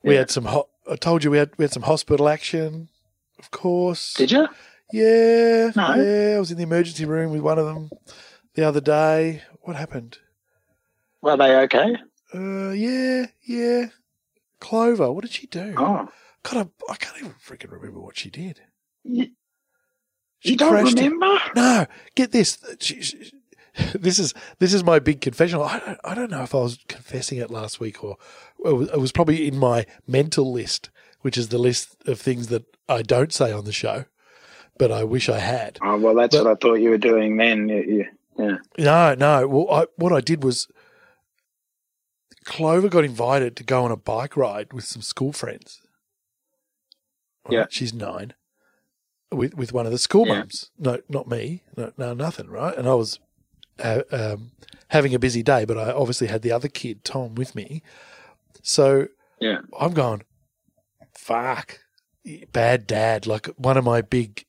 we 0.02 0.14
Yeah. 0.14 0.20
had 0.20 0.30
some. 0.30 0.44
Ho- 0.46 0.68
I 0.90 0.96
told 0.96 1.22
you 1.24 1.30
we 1.30 1.38
had 1.38 1.50
we 1.56 1.62
had 1.64 1.72
some 1.72 1.82
hospital 1.84 2.28
action. 2.28 2.88
Of 3.38 3.50
course. 3.50 4.14
did 4.14 4.32
you? 4.32 4.48
Yeah, 4.92 5.70
No. 5.76 5.94
yeah. 5.94 6.34
I 6.36 6.38
was 6.40 6.50
in 6.50 6.56
the 6.56 6.64
emergency 6.64 7.04
room 7.04 7.30
with 7.32 7.42
one 7.42 7.58
of 7.58 7.66
them 7.66 7.90
the 8.54 8.64
other 8.66 8.80
day. 8.80 9.42
What 9.62 9.76
happened? 9.76 10.18
Were 11.22 11.36
they 11.36 11.54
okay? 11.56 11.96
Uh, 12.34 12.70
yeah, 12.70 13.26
yeah. 13.44 13.86
Clover, 14.60 15.10
what 15.12 15.22
did 15.22 15.32
she 15.32 15.46
do? 15.46 15.74
Oh, 15.76 16.08
God, 16.42 16.68
I, 16.88 16.92
I 16.92 16.96
can't 16.96 17.16
even 17.18 17.34
freaking 17.44 17.70
remember 17.72 18.00
what 18.00 18.16
she 18.18 18.30
did. 18.30 18.60
you, 19.04 19.28
She 20.40 20.52
you 20.52 20.56
don't 20.56 20.86
it. 20.86 20.94
remember? 20.94 21.38
No, 21.56 21.86
get 22.14 22.32
this. 22.32 22.58
She, 22.80 23.02
she, 23.02 23.32
this 23.94 24.18
is 24.18 24.34
this 24.58 24.74
is 24.74 24.82
my 24.84 24.98
big 24.98 25.20
confessional. 25.20 25.64
I 25.64 25.78
don't, 25.78 25.98
I 26.04 26.14
don't 26.14 26.30
know 26.30 26.42
if 26.42 26.54
I 26.54 26.58
was 26.58 26.78
confessing 26.88 27.38
it 27.38 27.50
last 27.50 27.78
week 27.80 28.02
or 28.02 28.16
it 28.64 28.72
was, 28.72 28.88
it 28.90 28.98
was 28.98 29.12
probably 29.12 29.46
in 29.46 29.56
my 29.58 29.86
mental 30.06 30.50
list, 30.52 30.90
which 31.20 31.38
is 31.38 31.48
the 31.48 31.58
list 31.58 31.96
of 32.06 32.20
things 32.20 32.48
that 32.48 32.64
I 32.88 33.02
don't 33.02 33.32
say 33.32 33.52
on 33.52 33.64
the 33.64 33.72
show, 33.72 34.04
but 34.78 34.90
I 34.90 35.04
wish 35.04 35.28
I 35.28 35.38
had. 35.38 35.78
Oh, 35.82 35.96
well, 35.98 36.14
that's 36.14 36.34
But- 36.36 36.44
what 36.44 36.52
I 36.52 36.54
thought 36.56 36.74
you 36.80 36.90
were 36.90 36.98
doing 36.98 37.36
then. 37.36 37.68
You, 37.68 38.06
yeah. 38.38 38.56
No, 38.78 39.14
no. 39.14 39.46
Well, 39.46 39.70
I, 39.70 39.86
what 39.96 40.12
I 40.12 40.20
did 40.20 40.42
was 40.42 40.66
Clover 42.44 42.88
got 42.88 43.04
invited 43.04 43.56
to 43.56 43.64
go 43.64 43.84
on 43.84 43.90
a 43.90 43.96
bike 43.96 44.36
ride 44.36 44.72
with 44.72 44.84
some 44.84 45.02
school 45.02 45.32
friends. 45.32 45.80
Yeah. 47.48 47.66
She's 47.70 47.92
nine. 47.92 48.34
with 49.32 49.54
with 49.54 49.72
one 49.72 49.86
of 49.86 49.92
the 49.92 49.98
school 49.98 50.26
Yeah. 50.26 50.38
mums. 50.38 50.70
No, 50.78 50.98
not 51.08 51.28
me. 51.28 51.62
No, 51.76 51.92
no, 51.96 52.14
nothing. 52.14 52.48
Right, 52.48 52.76
and 52.76 52.88
I 52.88 52.94
was 52.94 53.18
uh, 53.78 54.02
um, 54.10 54.52
having 54.88 55.14
a 55.14 55.18
busy 55.18 55.42
day, 55.42 55.64
but 55.64 55.78
I 55.78 55.92
obviously 55.92 56.26
had 56.26 56.42
the 56.42 56.52
other 56.52 56.68
kid, 56.68 57.04
Tom, 57.04 57.34
with 57.34 57.54
me. 57.54 57.82
So 58.62 59.08
Yeah. 59.40 59.60
I'm 59.78 59.92
going, 59.94 60.22
fuck, 61.16 61.80
bad 62.52 62.86
dad. 62.86 63.26
Like 63.26 63.46
one 63.56 63.76
of 63.76 63.84
my 63.84 64.02
big 64.02 64.44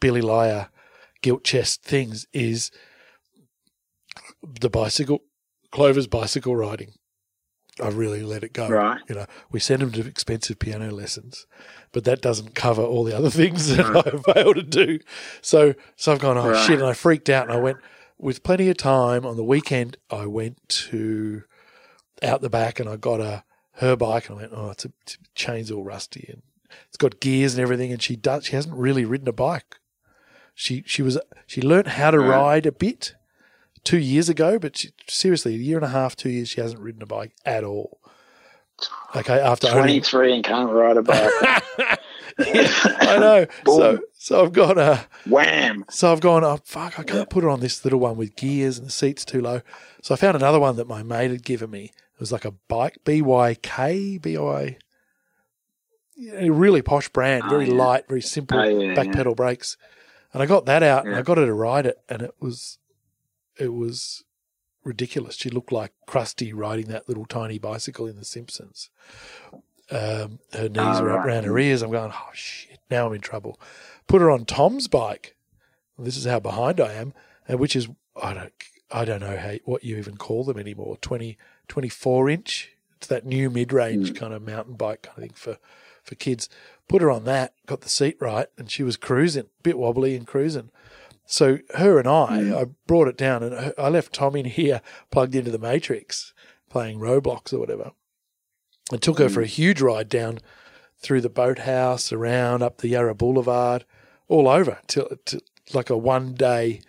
Billy 0.00 0.20
Liar 0.20 0.68
guilt 1.22 1.44
chest 1.44 1.82
things 1.82 2.26
is 2.32 2.70
the 4.42 4.68
bicycle, 4.70 5.20
Clover's 5.70 6.06
bicycle 6.06 6.54
riding. 6.56 6.92
I 7.80 7.88
really 7.88 8.22
let 8.22 8.42
it 8.42 8.52
go. 8.52 8.68
Right. 8.68 9.00
You 9.08 9.14
know, 9.16 9.26
we 9.50 9.60
send 9.60 9.82
him 9.82 9.92
to 9.92 10.06
expensive 10.06 10.58
piano 10.58 10.90
lessons, 10.90 11.46
but 11.92 12.04
that 12.04 12.22
doesn't 12.22 12.54
cover 12.54 12.82
all 12.82 13.04
the 13.04 13.16
other 13.16 13.30
things 13.40 13.74
that 13.76 13.84
I 13.84 14.32
failed 14.32 14.56
to 14.56 14.62
do. 14.62 14.98
So, 15.42 15.74
so 15.96 16.12
I've 16.12 16.20
gone, 16.20 16.38
oh 16.38 16.48
Right. 16.48 16.56
shit, 16.56 16.78
and 16.78 16.88
I 16.88 16.94
freaked 16.94 17.28
out, 17.28 17.44
and 17.44 17.52
I 17.52 17.60
went 17.60 17.78
with 18.18 18.42
plenty 18.42 18.70
of 18.70 18.76
time 18.78 19.26
on 19.26 19.36
the 19.36 19.44
weekend. 19.44 19.98
I 20.10 20.26
went 20.26 20.66
to 20.68 21.42
out 22.22 22.40
the 22.40 22.48
back, 22.50 22.80
and 22.80 22.88
I 22.88 22.96
got 22.96 23.20
a 23.20 23.44
her 23.74 23.94
bike, 23.94 24.30
and 24.30 24.38
I 24.38 24.42
went, 24.42 24.52
oh, 24.54 24.70
it's 24.70 24.86
a, 24.86 24.92
it's 25.02 25.18
chain's 25.34 25.70
all 25.70 25.84
rusty, 25.84 26.24
and 26.32 26.42
it's 26.88 26.96
got 26.96 27.20
gears 27.20 27.52
and 27.54 27.60
everything, 27.62 27.92
and 27.92 28.00
she 28.00 28.16
does, 28.16 28.46
she 28.46 28.56
hasn't 28.56 28.74
really 28.74 29.04
ridden 29.04 29.28
a 29.28 29.32
bike. 29.32 29.76
She 30.54 30.82
she 30.86 31.02
was 31.02 31.18
she 31.46 31.60
learnt 31.60 31.88
how 31.88 32.10
to 32.10 32.18
Right. 32.18 32.28
ride 32.38 32.64
a 32.66 32.72
bit 32.72 33.15
two 33.86 33.98
years 33.98 34.28
ago, 34.28 34.58
but 34.58 34.76
she, 34.76 34.90
seriously, 35.08 35.54
a 35.54 35.58
year 35.58 35.76
and 35.78 35.84
a 35.86 35.88
half, 35.88 36.16
two 36.16 36.28
years, 36.28 36.48
she 36.50 36.60
hasn't 36.60 36.80
ridden 36.82 37.02
a 37.02 37.06
bike 37.06 37.32
at 37.46 37.64
all. 37.64 37.98
Okay, 39.14 39.40
after 39.40 39.68
only 39.68 40.00
23 40.00 40.34
and 40.34 40.44
can't 40.44 40.70
ride 40.70 40.98
a 40.98 41.02
bike. 41.02 41.30
I 42.38 43.16
know. 43.18 43.46
so 43.64 43.92
Boom. 43.96 44.00
so 44.18 44.44
I've 44.44 44.52
got 44.52 44.76
a 44.76 44.82
uh, 44.82 45.00
Wham! 45.26 45.86
so 45.88 46.12
I've 46.12 46.20
gone, 46.20 46.44
oh 46.44 46.58
fuck, 46.64 46.98
I 46.98 47.02
can't 47.02 47.30
put 47.30 47.44
it 47.44 47.48
on 47.48 47.60
this 47.60 47.82
little 47.84 48.00
one 48.00 48.16
with 48.18 48.36
gears 48.36 48.76
and 48.76 48.88
the 48.88 48.90
seat's 48.92 49.24
too 49.24 49.40
low. 49.40 49.62
So 50.02 50.12
I 50.14 50.18
found 50.18 50.36
another 50.36 50.60
one 50.60 50.76
that 50.76 50.86
my 50.86 51.02
mate 51.02 51.30
had 51.30 51.44
given 51.44 51.70
me. 51.70 51.84
It 51.86 52.20
was 52.20 52.32
like 52.32 52.44
a 52.44 52.50
bike 52.50 52.98
BYK, 53.06 54.20
BY 54.20 54.76
a 56.34 56.50
really 56.50 56.82
posh 56.82 57.08
brand, 57.10 57.44
Oh, 57.46 57.50
very 57.50 57.68
yeah. 57.68 57.74
light, 57.74 58.08
very 58.08 58.22
simple 58.22 58.58
Oh, 58.58 58.62
yeah, 58.64 58.94
back 58.94 59.12
pedal 59.12 59.34
brakes. 59.34 59.76
And 60.32 60.42
I 60.42 60.46
got 60.46 60.66
that 60.66 60.82
out 60.82 61.06
and 61.06 61.14
I 61.14 61.22
got 61.22 61.38
her 61.38 61.46
to 61.46 61.54
ride 61.54 61.86
it 61.86 61.98
and 62.08 62.22
it 62.22 62.34
was 62.40 62.78
it 63.58 63.72
was 63.74 64.24
ridiculous. 64.84 65.36
She 65.36 65.50
looked 65.50 65.72
like 65.72 65.92
Krusty 66.08 66.52
riding 66.54 66.86
that 66.86 67.08
little 67.08 67.26
tiny 67.26 67.58
bicycle 67.58 68.06
in 68.06 68.16
The 68.16 68.24
Simpsons. 68.24 68.90
Um, 69.90 70.40
her 70.52 70.68
knees 70.68 70.98
Oh, 70.98 71.02
were 71.02 71.12
up 71.12 71.18
right. 71.24 71.26
around 71.28 71.44
her 71.44 71.58
ears. 71.58 71.82
I'm 71.82 71.90
going, 71.92 72.12
oh 72.12 72.30
shit, 72.32 72.80
now 72.90 73.06
I'm 73.06 73.12
in 73.14 73.20
trouble. 73.20 73.60
Put 74.08 74.20
her 74.20 74.30
on 74.30 74.44
Tom's 74.44 74.88
bike. 74.88 75.36
This 75.98 76.16
is 76.16 76.24
how 76.26 76.40
behind 76.40 76.80
I 76.80 76.92
am, 76.92 77.14
and 77.48 77.58
which 77.58 77.74
is 77.76 77.88
I 78.20 78.34
don't 78.34 78.52
I 78.90 79.04
don't 79.04 79.20
know 79.20 79.36
how 79.36 79.54
what 79.64 79.82
you 79.84 79.96
even 79.96 80.16
call 80.16 80.44
them 80.44 80.58
anymore. 80.58 80.96
20, 81.00 81.38
24 81.68 82.30
inch. 82.30 82.72
It's 82.98 83.06
that 83.06 83.24
new 83.26 83.48
mid 83.50 83.72
range 83.72 84.14
kind 84.14 84.34
of 84.34 84.42
mountain 84.42 84.74
bike 84.74 85.02
kind 85.02 85.18
of 85.18 85.22
thing 85.22 85.32
for 85.34 85.58
for 86.02 86.14
kids. 86.16 86.48
Put 86.88 87.00
her 87.02 87.10
on 87.10 87.24
that, 87.24 87.54
got 87.66 87.80
the 87.80 87.88
seat 87.88 88.16
right, 88.20 88.46
and 88.58 88.70
she 88.70 88.82
was 88.82 88.96
cruising, 88.96 89.44
a 89.44 89.62
bit 89.62 89.78
wobbly 89.78 90.14
and 90.16 90.26
cruising. 90.26 90.70
So 91.26 91.58
her 91.74 91.98
and 91.98 92.08
I, 92.08 92.60
I 92.60 92.64
brought 92.86 93.08
it 93.08 93.18
down, 93.18 93.42
and 93.42 93.74
I 93.76 93.88
left 93.88 94.14
Tom 94.14 94.36
in 94.36 94.44
here 94.46 94.80
plugged 95.10 95.34
into 95.34 95.50
the 95.50 95.58
Matrix, 95.58 96.32
playing 96.70 97.00
Roblox 97.00 97.52
or 97.52 97.58
whatever, 97.58 97.92
I 98.92 98.96
took 98.96 99.18
her 99.18 99.28
for 99.28 99.42
a 99.42 99.46
huge 99.46 99.80
ride 99.80 100.08
down 100.08 100.38
through 100.98 101.20
the 101.20 101.28
boathouse, 101.28 102.12
around 102.12 102.62
up 102.62 102.78
the 102.78 102.88
Yarra 102.88 103.14
Boulevard, 103.14 103.84
all 104.28 104.48
over 104.48 104.78
till 104.86 105.08
to, 105.26 105.40
like 105.74 105.90
a 105.90 105.96
one 105.96 106.34
day 106.34 106.80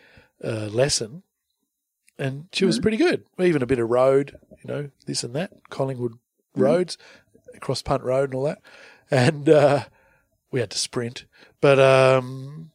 uh, 0.43 0.67
lesson, 0.67 1.23
and 2.19 2.47
she 2.53 2.65
was 2.65 2.79
pretty 2.79 2.97
good. 2.97 3.25
Even 3.39 3.63
a 3.63 3.67
bit 3.67 3.79
of 3.79 3.89
road, 3.89 4.37
you 4.63 4.71
know, 4.71 4.89
this 5.07 5.23
and 5.23 5.35
that, 5.35 5.51
Collingwood 5.69 6.19
roads, 6.55 6.97
across 7.55 7.81
Punt 7.81 8.03
Road 8.03 8.29
and 8.29 8.35
all 8.35 8.43
that, 8.43 8.61
and 9.09 9.49
uh, 9.49 9.85
we 10.51 10.59
had 10.59 10.69
to 10.69 10.77
sprint, 10.77 11.25
but 11.61 11.79
um, 11.79 12.69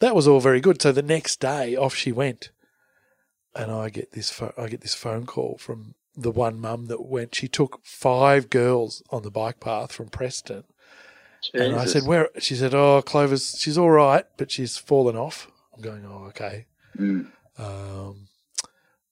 that 0.00 0.14
was 0.14 0.26
all 0.26 0.40
very 0.40 0.60
good. 0.60 0.82
So 0.82 0.92
the 0.92 1.02
next 1.02 1.40
day, 1.40 1.76
off 1.76 1.94
she 1.94 2.12
went, 2.12 2.50
and 3.54 3.70
I 3.70 3.88
get 3.90 4.12
this 4.12 4.42
I 4.58 4.68
get 4.68 4.80
this 4.80 4.94
phone 4.94 5.26
call 5.26 5.56
from 5.58 5.94
the 6.16 6.30
one 6.30 6.60
mum 6.60 6.86
that 6.86 7.06
went. 7.06 7.34
She 7.34 7.48
took 7.48 7.80
five 7.84 8.50
girls 8.50 9.02
on 9.10 9.22
the 9.22 9.30
bike 9.30 9.60
path 9.60 9.92
from 9.92 10.08
Preston, 10.08 10.64
and 11.54 11.76
I 11.76 11.84
said, 11.86 12.04
"Where?" 12.04 12.28
She 12.38 12.56
said, 12.56 12.74
"Oh, 12.74 13.02
Clover's. 13.02 13.58
She's 13.58 13.78
all 13.78 13.90
right, 13.90 14.24
but 14.36 14.50
she's 14.50 14.76
fallen 14.76 15.16
off." 15.16 15.48
I'm 15.74 15.82
going, 15.82 16.04
"Oh, 16.06 16.24
okay. 16.28 16.66
Mm. 16.98 17.30
Um, 17.58 18.28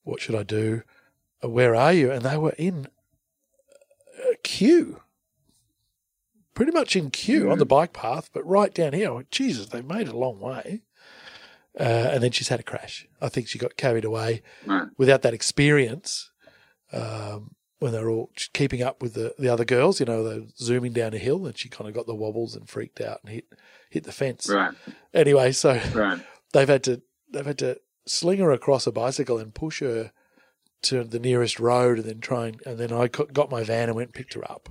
what 0.03 0.21
should 0.21 0.35
I 0.35 0.43
do? 0.43 0.83
Uh, 1.43 1.49
Where 1.49 1.75
are 1.75 1.93
you?" 1.93 2.11
And 2.11 2.23
they 2.23 2.37
were 2.37 2.55
in 2.57 2.87
a 4.31 4.35
queue, 4.43 5.01
pretty 6.59 6.73
much 6.73 6.93
in 6.97 7.09
Kew 7.09 7.49
on 7.49 7.57
the 7.57 7.65
bike 7.65 7.93
path, 7.93 8.29
but 8.33 8.45
right 8.45 8.73
down 8.73 8.91
here. 8.91 9.07
I 9.07 9.13
went, 9.13 9.31
Jesus, 9.31 9.67
they 9.67 9.81
made 9.81 10.07
it 10.09 10.13
a 10.13 10.17
long 10.17 10.41
way. 10.41 10.81
Uh, 11.79 11.83
and 11.83 12.21
then 12.21 12.31
she's 12.31 12.49
had 12.49 12.59
a 12.59 12.63
crash. 12.63 13.07
I 13.21 13.29
think 13.29 13.47
she 13.47 13.57
got 13.57 13.77
carried 13.77 14.03
away 14.03 14.41
Right. 14.65 14.89
without 14.97 15.21
that 15.21 15.33
experience. 15.33 16.31
Um, 16.91 17.55
when 17.77 17.93
they 17.93 18.03
were 18.03 18.09
all 18.09 18.31
keeping 18.51 18.81
up 18.81 19.01
with 19.01 19.13
the, 19.13 19.33
the 19.39 19.47
other 19.47 19.63
girls, 19.63 20.01
you 20.01 20.05
know, 20.05 20.21
they're 20.21 20.47
zooming 20.57 20.91
down 20.91 21.13
a 21.13 21.17
hill, 21.17 21.45
and 21.45 21.57
she 21.57 21.69
kind 21.69 21.87
of 21.87 21.93
got 21.95 22.07
the 22.07 22.15
wobbles 22.15 22.55
and 22.57 22.67
freaked 22.67 22.99
out 22.99 23.19
and 23.23 23.31
hit 23.33 23.45
hit 23.89 24.03
the 24.03 24.11
fence. 24.11 24.49
Right. 24.49 24.73
Anyway, 25.13 25.53
so 25.53 25.79
Right. 25.95 26.19
they've 26.51 26.67
had 26.67 26.83
to 26.83 27.01
they've 27.31 27.45
had 27.45 27.59
to 27.59 27.79
sling 28.05 28.39
her 28.39 28.51
across 28.51 28.85
a 28.85 28.91
bicycle 28.91 29.37
and 29.37 29.53
push 29.53 29.79
her 29.79 30.11
to 30.81 31.05
the 31.05 31.19
nearest 31.19 31.57
road, 31.57 31.99
and 31.99 32.07
then 32.09 32.19
try 32.19 32.47
and 32.47 32.61
and 32.65 32.77
then 32.77 32.91
I 32.91 33.07
got 33.07 33.49
my 33.49 33.63
van 33.63 33.87
and 33.87 33.95
went 33.95 34.07
and 34.09 34.13
picked 34.13 34.33
her 34.33 34.51
up, 34.51 34.67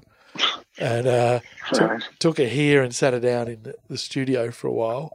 and 0.78 1.06
uh, 1.06 1.40
took, 1.73 1.90
took 2.18 2.38
her 2.38 2.47
here 2.47 2.82
and 2.82 2.94
sat 2.94 3.12
her 3.12 3.20
down 3.20 3.49
in 3.49 3.75
the, 3.88 3.99
studio 3.99 4.50
for 4.50 4.66
a 4.68 4.73
while 4.73 5.12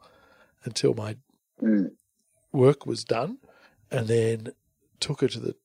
until 0.63 0.93
my 0.93 1.17
Mm. 1.62 1.91
work 2.51 2.86
was 2.86 3.03
done, 3.05 3.38
and 3.91 4.08
then 4.08 4.50
took 5.00 5.22
her 5.22 5.27
to 5.29 5.39
the 5.39 5.55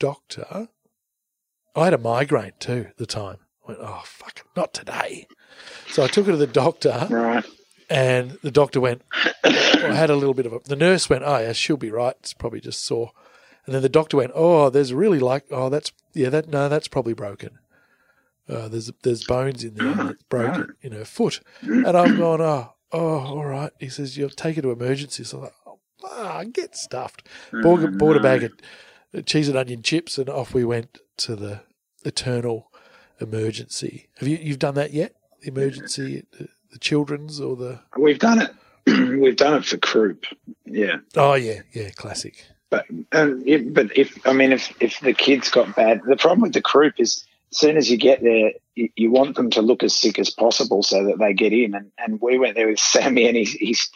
doctor. 0.00 0.68
I 1.74 1.84
had 1.84 1.94
a 1.94 1.98
migraine 1.98 2.52
too 2.58 2.86
at 2.88 2.96
the 2.96 3.06
time. 3.06 3.36
I 3.64 3.68
went, 3.72 3.80
oh 3.82 4.02
fuck, 4.04 4.46
not 4.56 4.72
today. 4.72 5.26
So 5.90 6.02
I 6.02 6.08
took 6.08 6.26
her 6.26 6.32
to 6.32 6.38
the 6.38 6.46
doctor, 6.46 7.06
Right. 7.10 7.44
and 7.90 8.32
the 8.42 8.50
doctor 8.50 8.80
went, 8.80 9.02
I 9.44 9.50
had 9.94 10.10
a 10.10 10.16
little 10.16 10.34
bit 10.34 10.46
of 10.46 10.52
a. 10.54 10.60
The 10.64 10.76
nurse 10.76 11.08
went, 11.10 11.22
oh 11.24 11.38
yeah, 11.38 11.52
she'll 11.52 11.76
be 11.76 11.90
right. 11.90 12.16
It's 12.20 12.34
probably 12.34 12.60
just 12.60 12.84
sore. 12.84 13.12
And 13.66 13.74
then 13.74 13.82
the 13.82 13.88
doctor 13.88 14.16
went, 14.16 14.32
oh, 14.34 14.70
there's 14.70 14.92
really 14.92 15.18
like, 15.18 15.44
oh, 15.50 15.68
that's 15.68 15.92
yeah, 16.14 16.30
that 16.30 16.48
no, 16.48 16.68
that's 16.68 16.88
probably 16.88 17.12
broken. 17.14 17.58
Uh, 18.48 18.68
there's 18.68 18.90
there's 19.02 19.24
bones 19.24 19.64
in 19.64 19.74
there 19.74 20.10
it's 20.10 20.22
broken 20.24 20.74
in 20.80 20.92
her 20.92 21.04
foot. 21.04 21.40
And 21.62 21.86
I've 21.88 22.16
gone, 22.16 22.40
oh, 22.40 22.74
oh, 22.92 23.18
all 23.18 23.44
right. 23.44 23.72
He 23.80 23.88
says 23.88 24.16
you'll 24.16 24.30
take 24.30 24.56
her 24.56 24.62
to 24.62 24.70
emergency. 24.70 25.24
So 25.24 25.38
I'm 25.38 25.42
like, 25.44 25.54
oh, 25.66 25.78
ah, 26.04 26.44
get 26.44 26.76
stuffed. 26.76 27.26
Bought, 27.52 27.98
bought 27.98 28.16
a 28.16 28.20
bag 28.20 28.44
of 28.44 28.52
uh, 29.16 29.22
cheese 29.22 29.48
and 29.48 29.56
onion 29.56 29.82
chips, 29.82 30.18
and 30.18 30.28
off 30.28 30.54
we 30.54 30.64
went 30.64 30.98
to 31.18 31.34
the 31.34 31.62
eternal 32.04 32.70
emergency. 33.20 34.08
Have 34.18 34.28
you 34.28 34.38
you've 34.40 34.58
done 34.58 34.74
that 34.74 34.92
yet? 34.92 35.14
The 35.42 35.48
emergency, 35.48 36.24
the, 36.38 36.48
the 36.70 36.78
children's 36.78 37.40
or 37.40 37.56
the 37.56 37.80
We've 37.96 38.18
done 38.18 38.40
it. 38.40 38.54
We've 39.20 39.36
done 39.36 39.54
it 39.54 39.64
for 39.64 39.76
Croup. 39.78 40.26
Yeah. 40.64 40.98
oh 41.16 41.34
yeah 41.34 41.62
yeah 41.72 41.90
classic. 41.90 42.46
But 42.70 42.86
um, 43.12 43.42
it, 43.46 43.72
but 43.72 43.96
if 43.96 44.18
I 44.26 44.32
mean 44.32 44.52
if 44.52 44.72
if 44.80 45.00
the 45.00 45.12
kids 45.12 45.50
got 45.50 45.74
bad, 45.76 46.00
the 46.06 46.16
problem 46.16 46.40
with 46.40 46.52
the 46.52 46.62
croup 46.62 46.94
is 46.98 47.24
as 47.52 47.58
soon 47.58 47.76
as 47.76 47.90
you 47.90 47.96
get 47.96 48.22
there, 48.22 48.52
you, 48.74 48.88
you 48.96 49.10
want 49.10 49.36
them 49.36 49.50
to 49.50 49.62
look 49.62 49.82
as 49.82 49.94
sick 49.94 50.18
as 50.18 50.30
possible 50.30 50.82
so 50.82 51.04
that 51.06 51.18
they 51.18 51.32
get 51.32 51.52
in. 51.52 51.74
And 51.74 51.90
and 51.98 52.20
we 52.20 52.38
went 52.38 52.54
there 52.56 52.68
with 52.68 52.78
Sammy, 52.78 53.26
and 53.28 53.36
he's 53.36 53.52
he's 53.52 53.90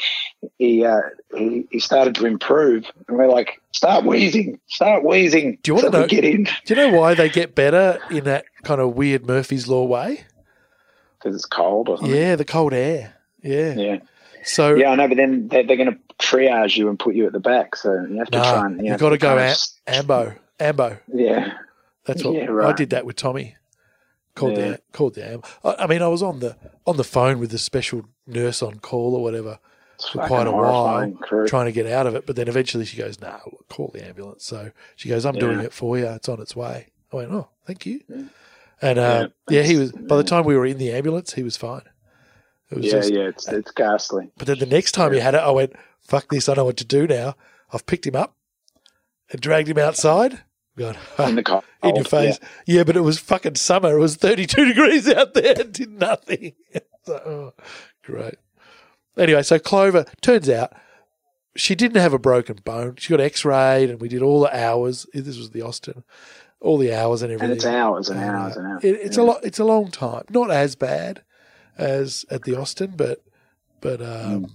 he 0.58 0.84
uh, 0.84 1.00
he, 1.36 1.66
he 1.70 1.80
started 1.80 2.14
to 2.16 2.26
improve, 2.26 2.90
and 3.08 3.16
we're 3.18 3.26
like, 3.28 3.60
start 3.72 4.04
wheezing, 4.04 4.58
start 4.68 5.04
wheezing. 5.04 5.58
Do 5.62 5.70
you 5.70 5.74
wanna 5.74 5.90
so 5.90 5.98
we 5.98 6.00
know- 6.02 6.06
get 6.08 6.24
in 6.24 6.44
Do 6.44 6.50
you 6.68 6.76
know 6.76 6.98
why 6.98 7.14
they 7.14 7.28
get 7.28 7.54
better 7.54 7.98
in 8.10 8.24
that 8.24 8.44
kind 8.62 8.80
of 8.80 8.94
weird 8.94 9.26
Murphy's 9.26 9.68
Law 9.68 9.84
way? 9.84 10.24
because 11.18 11.34
it's 11.36 11.44
cold 11.44 11.88
or 11.90 11.98
something? 11.98 12.14
Yeah, 12.16 12.36
the 12.36 12.46
cold 12.46 12.72
air. 12.72 13.14
Yeah. 13.42 13.74
Yeah, 13.74 13.98
So 14.42 14.74
yeah, 14.74 14.88
I 14.90 14.94
know. 14.94 15.06
But 15.08 15.18
then 15.18 15.48
they're, 15.48 15.66
they're 15.66 15.76
going 15.76 15.92
to 15.92 15.98
triage 16.18 16.76
you 16.78 16.88
and 16.88 16.98
put 16.98 17.14
you 17.14 17.26
at 17.26 17.32
the 17.32 17.40
back, 17.40 17.76
so 17.76 17.92
you 18.08 18.16
have 18.18 18.30
to 18.30 18.38
try 18.38 18.66
and 18.66 18.78
you 18.78 18.84
you've 18.84 18.90
have 18.92 19.00
got 19.00 19.08
to 19.10 19.16
to 19.18 19.20
go 19.20 19.38
am- 19.38 19.56
ambo, 19.86 20.34
ambo. 20.58 20.98
Yeah, 21.12 21.52
That's 22.04 22.24
what 22.24 22.34
Yeah, 22.34 22.66
I 22.66 22.72
did 22.72 22.90
that 22.90 23.04
with 23.06 23.16
Tommy. 23.16 23.56
Called 24.34 24.52
Yeah. 24.56 24.68
the 24.72 24.80
called 24.92 25.14
the 25.16 25.26
am. 25.26 25.42
I, 25.64 25.74
I 25.80 25.86
mean, 25.86 26.02
I 26.02 26.08
was 26.08 26.22
on 26.22 26.40
the 26.40 26.56
on 26.86 26.96
the 26.96 27.04
phone 27.04 27.38
with 27.40 27.50
the 27.50 27.58
special 27.58 28.04
nurse 28.26 28.62
on 28.62 28.78
call 28.78 29.14
or 29.16 29.22
whatever 29.22 29.58
it's 29.96 30.08
for 30.08 30.24
quite 30.26 30.46
a 30.46 30.52
while, 30.52 31.10
Croup. 31.20 31.48
trying 31.48 31.66
to 31.66 31.72
get 31.72 31.86
out 31.86 32.06
of 32.06 32.14
it. 32.14 32.26
But 32.26 32.36
then 32.36 32.48
eventually 32.48 32.84
she 32.84 32.96
goes, 32.96 33.20
"No, 33.20 33.38
look, 33.46 33.68
call 33.68 33.90
the 33.92 34.06
ambulance." 34.06 34.44
So 34.44 34.70
she 34.96 35.08
goes, 35.08 35.26
"I'm 35.26 35.34
doing 35.34 35.60
it 35.60 35.72
for 35.72 35.98
you. 35.98 36.06
It's 36.06 36.28
on 36.28 36.40
its 36.40 36.54
way." 36.56 36.86
I 37.12 37.16
went, 37.16 37.32
"Oh, 37.32 37.48
thank 37.66 37.84
you." 37.86 38.00
And 38.80 38.98
uh, 38.98 39.28
yeah, 39.50 39.58
Yeah, 39.58 39.62
he 39.66 39.76
was. 39.76 39.92
By 39.92 40.16
the 40.16 40.24
time 40.24 40.44
we 40.44 40.56
were 40.56 40.64
in 40.64 40.78
the 40.78 40.92
ambulance, 40.92 41.34
he 41.34 41.42
was 41.42 41.56
fine. 41.56 41.82
It 42.70 42.76
was 42.76 42.86
Yeah, 42.86 42.92
just, 42.92 43.12
yeah, 43.12 43.20
it's 43.28 43.48
it's 43.48 43.70
ghastly. 43.72 44.30
But 44.38 44.46
then 44.46 44.58
the 44.60 44.64
next 44.66 44.92
time 44.92 45.12
he 45.12 45.18
had 45.18 45.34
it, 45.34 45.38
I 45.38 45.50
went, 45.50 45.72
fuck 46.00 46.28
this, 46.30 46.48
I 46.48 46.54
know 46.54 46.64
what 46.66 46.76
to 46.78 46.84
do 46.84 47.06
now. 47.08 47.34
I've 47.72 47.84
picked 47.84 48.06
him 48.06 48.14
up 48.16 48.36
and 49.30 49.40
dragged 49.40 49.68
him 49.68 49.76
outside. 49.78 50.42
God, 50.76 50.96
In 51.18 51.34
the 51.34 51.42
cold. 51.42 51.64
in 51.82 51.96
your 51.96 52.04
face. 52.04 52.38
Yeah. 52.66 52.84
but 52.84 52.96
it 52.96 53.00
was 53.02 53.18
fucking 53.18 53.56
summer. 53.56 53.96
It 53.96 54.00
was 54.00 54.16
32 54.16 54.64
degrees 54.68 55.08
out 55.08 55.34
there. 55.34 55.60
It 55.60 55.72
did 55.72 55.90
nothing. 55.90 56.52
so, 57.04 57.14
oh, 57.14 57.62
great. 58.02 58.36
Anyway, 59.18 59.42
so 59.42 59.58
Clover, 59.58 60.06
turns 60.22 60.48
out 60.48 60.72
she 61.56 61.74
didn't 61.74 62.00
have 62.00 62.12
a 62.14 62.18
broken 62.18 62.56
bone. 62.64 62.94
She 62.96 63.10
got 63.10 63.20
x 63.20 63.44
rayed 63.44 63.90
and 63.90 64.00
we 64.00 64.08
did 64.08 64.22
all 64.22 64.40
the 64.40 64.56
hours. 64.56 65.06
This 65.12 65.36
was 65.36 65.50
the 65.50 65.62
Austin, 65.62 66.04
all 66.60 66.78
the 66.78 66.94
hours 66.94 67.22
and 67.22 67.32
everything. 67.32 67.50
And 67.50 67.56
it's 67.58 67.66
hours 67.66 68.08
and 68.08 68.20
And, 68.20 68.30
hours 68.30 68.56
uh, 68.56 68.60
and 68.60 68.68
hours. 68.72 68.84
It, 68.84 68.94
it's 69.02 69.16
a 69.18 69.22
lot. 69.22 69.44
It's 69.44 69.58
a 69.58 69.64
long 69.64 69.90
time. 69.90 70.22
Not 70.30 70.50
as 70.50 70.76
bad 70.76 71.22
as 71.76 72.24
at 72.30 72.44
the 72.44 72.56
Austin, 72.58 72.94
but 72.96 73.22
but 73.80 74.00
um, 74.00 74.06
Mm. 74.46 74.50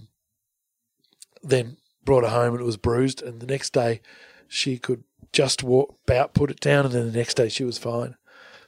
then 1.42 1.76
brought 2.04 2.24
her 2.24 2.30
home 2.30 2.54
and 2.54 2.60
it 2.62 2.66
was 2.66 2.76
bruised. 2.78 3.22
And 3.22 3.40
the 3.40 3.46
next 3.46 3.72
day, 3.72 4.00
she 4.48 4.78
could 4.78 5.04
just 5.32 5.62
walk 5.62 5.98
about, 6.04 6.34
put 6.34 6.50
it 6.50 6.60
down, 6.60 6.86
and 6.86 6.94
then 6.94 7.06
the 7.06 7.18
next 7.18 7.34
day 7.34 7.48
she 7.48 7.64
was 7.64 7.78
fine. 7.78 8.16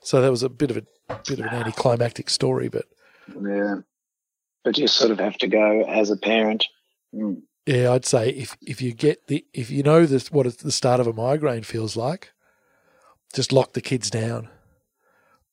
So 0.00 0.20
that 0.20 0.30
was 0.30 0.42
a 0.42 0.48
bit 0.48 0.70
of 0.70 0.76
a 0.76 0.84
bit 1.26 1.40
of 1.40 1.46
an 1.46 1.54
anticlimactic 1.54 2.30
story, 2.30 2.68
but 2.68 2.86
Yeah. 3.40 3.76
But 4.64 4.78
you 4.78 4.86
sort 4.88 5.10
of 5.10 5.20
have 5.20 5.38
to 5.38 5.46
go 5.46 5.82
as 5.82 6.10
a 6.10 6.16
parent. 6.16 6.66
Mm. 7.14 7.42
yeah, 7.64 7.92
I'd 7.92 8.04
say 8.04 8.28
if 8.30 8.56
if 8.66 8.82
you 8.82 8.92
get 8.92 9.28
the 9.28 9.44
if 9.54 9.70
you 9.70 9.82
know 9.82 10.04
this 10.04 10.30
what 10.30 10.58
the 10.58 10.72
start 10.72 11.00
of 11.00 11.06
a 11.06 11.12
migraine 11.12 11.62
feels 11.62 11.96
like, 11.96 12.32
just 13.34 13.52
lock 13.52 13.72
the 13.72 13.80
kids 13.80 14.10
down 14.10 14.48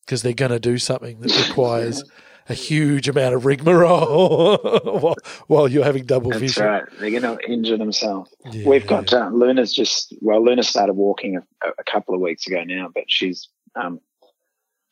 because 0.06 0.22
they're 0.22 0.34
going 0.34 0.52
to 0.52 0.60
do 0.60 0.78
something 0.78 1.20
that 1.22 1.48
requires 1.48 2.04
a 2.48 2.54
huge 2.54 3.08
amount 3.08 3.34
of 3.34 3.46
rigmarole 3.46 4.58
while, 4.84 5.16
while 5.48 5.68
you're 5.68 5.84
having 5.84 6.06
double 6.06 6.30
That's 6.30 6.42
vision. 6.42 6.64
That's 6.64 6.92
right. 6.92 7.00
They're 7.00 7.20
going 7.20 7.38
to 7.38 7.52
injure 7.52 7.78
themselves. 7.78 8.34
Yeah. 8.52 8.68
We've 8.68 8.86
got 8.86 9.14
uh, 9.14 9.30
Luna's 9.30 9.74
just 9.74 10.14
well, 10.22 10.44
Luna 10.44 10.64
started 10.64 10.94
walking 10.94 11.38
a, 11.38 11.68
a 11.78 11.84
couple 11.84 12.14
of 12.14 12.22
weeks 12.22 12.48
ago 12.48 12.64
now, 12.64 12.90
but 12.94 13.06
she's 13.08 13.50
um 13.76 14.00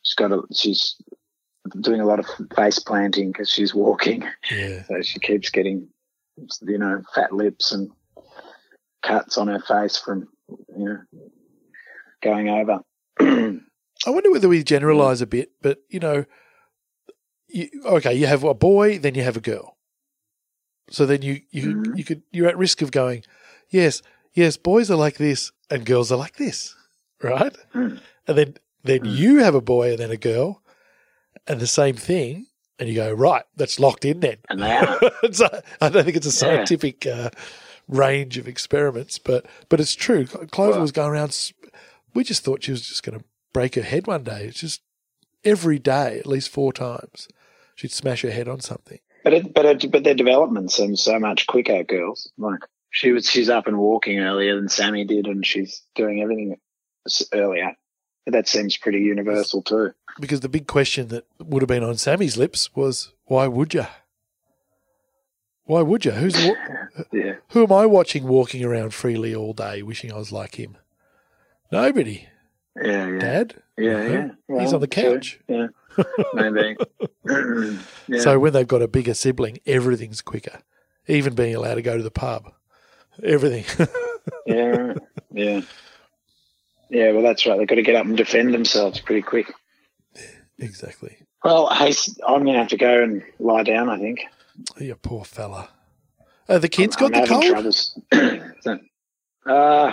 she's 0.02 0.14
got 0.14 0.32
a 0.32 0.42
she's 0.52 0.96
doing 1.80 2.00
a 2.00 2.06
lot 2.06 2.18
of 2.18 2.26
face 2.56 2.78
planting 2.78 3.32
because 3.32 3.50
she's 3.50 3.74
walking, 3.74 4.24
yeah. 4.50 4.82
so 4.84 5.00
she 5.02 5.18
keeps 5.18 5.50
getting 5.50 5.88
you 6.62 6.78
know 6.78 7.02
fat 7.14 7.32
lips 7.32 7.72
and 7.72 7.90
cuts 9.02 9.38
on 9.38 9.48
her 9.48 9.60
face 9.60 9.96
from 9.96 10.28
you 10.76 10.84
know 10.84 10.98
going 12.22 12.48
over. 12.48 12.80
I 14.06 14.10
wonder 14.10 14.30
whether 14.30 14.48
we 14.48 14.62
generalize 14.64 15.20
a 15.20 15.26
bit, 15.26 15.52
but 15.62 15.78
you 15.88 16.00
know, 16.00 16.24
you, 17.54 17.68
okay, 17.86 18.14
you 18.14 18.26
have 18.26 18.44
a 18.44 18.54
boy, 18.54 18.98
then 18.98 19.14
you 19.14 19.22
have 19.22 19.36
a 19.36 19.40
girl. 19.52 19.76
So 20.90 21.06
then 21.06 21.22
you 21.22 21.40
you 21.50 21.62
Mhm. 21.76 21.96
you 21.96 22.04
could 22.04 22.22
you're 22.32 22.48
at 22.48 22.58
risk 22.58 22.82
of 22.82 22.90
going, 22.90 23.24
yes, 23.70 24.02
yes, 24.34 24.56
boys 24.56 24.90
are 24.90 24.96
like 25.06 25.16
this 25.16 25.52
and 25.70 25.86
girls 25.86 26.12
are 26.12 26.18
like 26.18 26.36
this, 26.36 26.74
right? 27.22 27.54
Mm. 27.74 28.00
And 28.26 28.38
then 28.38 28.54
then 28.82 29.00
Mm. 29.00 29.16
you 29.16 29.38
have 29.38 29.54
a 29.54 29.60
boy 29.62 29.90
and 29.90 29.98
then 29.98 30.10
a 30.10 30.16
girl, 30.16 30.62
and 31.46 31.58
the 31.60 31.66
same 31.66 31.96
thing, 31.96 32.46
and 32.78 32.88
you 32.88 32.94
go 32.96 33.12
right, 33.12 33.44
that's 33.56 33.80
locked 33.80 34.04
in 34.04 34.20
then. 34.20 34.38
and 34.50 34.60
they 34.60 34.76
are. 34.76 34.98
I 35.80 35.88
don't 35.88 36.04
think 36.04 36.16
it's 36.16 36.26
a 36.26 36.46
Yeah. 36.46 36.56
scientific 36.56 37.06
uh, 37.06 37.30
range 37.88 38.36
of 38.36 38.46
experiments, 38.48 39.18
but 39.18 39.46
but 39.70 39.80
it's 39.80 39.94
true. 39.94 40.26
Clover 40.26 40.80
was 40.80 40.92
going 40.92 41.10
around. 41.12 41.52
We 42.14 42.24
just 42.24 42.44
thought 42.44 42.62
she 42.64 42.72
was 42.72 42.82
just 42.86 43.02
going 43.02 43.18
to 43.18 43.24
break 43.52 43.74
her 43.76 43.82
head 43.82 44.06
one 44.06 44.22
day. 44.24 44.44
It's 44.46 44.60
just 44.60 44.82
every 45.44 45.78
day, 45.78 46.18
at 46.18 46.26
least 46.26 46.48
four 46.50 46.72
times, 46.72 47.26
she'd 47.74 47.92
smash 47.92 48.22
her 48.22 48.30
head 48.30 48.48
on 48.48 48.60
something. 48.60 48.98
But 49.22 49.32
it, 49.32 49.54
but 49.54 49.64
it, 49.64 49.90
but 49.90 50.04
their 50.04 50.14
development 50.14 50.70
seems 50.70 51.02
so 51.02 51.18
much 51.18 51.46
quicker, 51.46 51.82
girls. 51.82 52.30
Like 52.36 52.60
she 52.90 53.12
was, 53.12 53.28
she's 53.28 53.48
up 53.48 53.66
and 53.66 53.78
walking 53.78 54.18
earlier 54.20 54.56
than 54.56 54.68
Sammy 54.68 55.04
did, 55.04 55.26
and 55.26 55.46
she's 55.46 55.82
doing 55.94 56.20
everything 56.20 56.56
earlier. 57.32 57.72
But 58.24 58.32
that 58.32 58.48
seems 58.48 58.76
pretty 58.76 59.00
universal 59.00 59.62
too. 59.62 59.92
Because 60.20 60.40
the 60.40 60.48
big 60.48 60.66
question 60.66 61.08
that 61.08 61.26
would 61.38 61.62
have 61.62 61.68
been 61.68 61.82
on 61.82 61.96
Sammy's 61.96 62.36
lips 62.36 62.74
was, 62.74 63.12
"Why 63.24 63.46
would 63.46 63.74
you? 63.74 63.86
Why 65.64 65.80
would 65.82 66.04
you? 66.04 66.12
Who's 66.12 66.36
Yeah, 67.12 67.36
who 67.48 67.64
am 67.64 67.72
I 67.72 67.86
watching 67.86 68.24
walking 68.28 68.62
around 68.62 68.92
freely 68.94 69.34
all 69.34 69.52
day, 69.54 69.82
wishing 69.82 70.12
I 70.12 70.16
was 70.18 70.32
like 70.32 70.56
him? 70.56 70.76
Nobody, 71.72 72.28
yeah, 72.82 73.08
yeah, 73.08 73.18
Dad. 73.18 73.62
yeah, 73.78 74.28
yeah. 74.48 74.60
He's 74.60 74.72
on 74.72 74.80
the 74.80 74.88
couch. 74.88 75.40
Yeah, 75.48 75.68
maybe. 76.34 76.76
yeah. 78.08 78.20
So 78.20 78.38
when 78.38 78.52
they've 78.52 78.66
got 78.66 78.82
a 78.82 78.88
bigger 78.88 79.14
sibling, 79.14 79.58
everything's 79.66 80.22
quicker. 80.22 80.60
Even 81.06 81.34
being 81.34 81.54
allowed 81.54 81.74
to 81.74 81.82
go 81.82 81.96
to 81.96 82.02
the 82.02 82.10
pub, 82.10 82.52
everything. 83.22 83.64
yeah, 84.46 84.94
yeah, 85.32 85.60
yeah. 86.90 87.12
Well, 87.12 87.22
that's 87.22 87.44
right. 87.46 87.58
They've 87.58 87.68
got 87.68 87.76
to 87.76 87.82
get 87.82 87.96
up 87.96 88.06
and 88.06 88.16
defend 88.16 88.54
themselves 88.54 89.00
pretty 89.00 89.22
quick. 89.22 89.52
exactly. 90.58 91.18
Well, 91.42 91.68
hey, 91.68 91.92
I'm 92.26 92.42
going 92.44 92.54
to 92.54 92.60
have 92.60 92.68
to 92.68 92.78
go 92.78 93.02
and 93.02 93.22
lie 93.38 93.64
down. 93.64 93.88
I 93.88 93.98
think. 93.98 94.20
You 94.78 94.94
poor 94.94 95.24
fella. 95.24 95.68
The 96.46 96.68
kids 96.68 96.96
got 96.96 97.14
I'm 97.14 97.22
the 97.22 97.28
cold. 97.28 97.44
troubles. 97.44 97.98
Uh, 99.46 99.92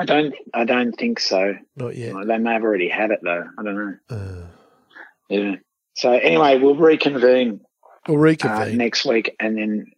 I 0.00 0.04
don't. 0.06 0.34
I 0.54 0.64
don't 0.64 0.92
think 0.92 1.20
so. 1.20 1.54
Not 1.76 1.94
yet. 1.94 2.14
They 2.26 2.38
may 2.38 2.54
have 2.54 2.62
already 2.62 2.88
had 2.88 3.10
it 3.10 3.20
though. 3.22 3.44
I 3.58 3.62
don't 3.62 3.76
know. 3.76 3.96
Uh, 4.08 4.46
Yeah. 5.28 5.56
So 5.94 6.12
anyway, 6.12 6.58
we'll 6.58 6.74
reconvene 6.74 7.60
we'll 8.08 8.16
uh, 8.16 8.20
reconvene. 8.20 8.78
next 8.78 9.04
week 9.04 9.36
and 9.38 9.58
then 9.58 9.92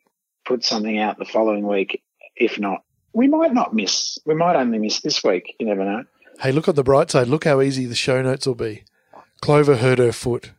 put 0.45 0.65
something 0.65 0.99
out 0.99 1.19
the 1.19 1.25
following 1.25 1.67
week. 1.67 2.03
If 2.35 2.59
not, 2.59 2.83
we 3.13 3.29
might 3.29 3.55
not 3.55 3.75
miss. 3.75 4.19
We 4.27 4.35
might 4.35 4.57
only 4.57 4.79
miss 4.79 5.03
this 5.03 5.23
week. 5.23 5.55
You 5.61 5.67
never 5.67 5.85
know. 5.85 6.05
hey, 6.41 6.51
look 6.51 6.67
on 6.67 6.75
the 6.75 6.83
bright 6.83 7.13
side. 7.13 7.29
Look 7.29 7.45
how 7.45 7.61
easy 7.61 7.87
the 7.87 7.95
show 7.95 8.21
notes 8.23 8.45
will 8.45 8.57
be. 8.57 8.83
Clover 9.41 9.77
hurt 9.77 10.01
her 10.01 10.11
foot. 10.11 10.51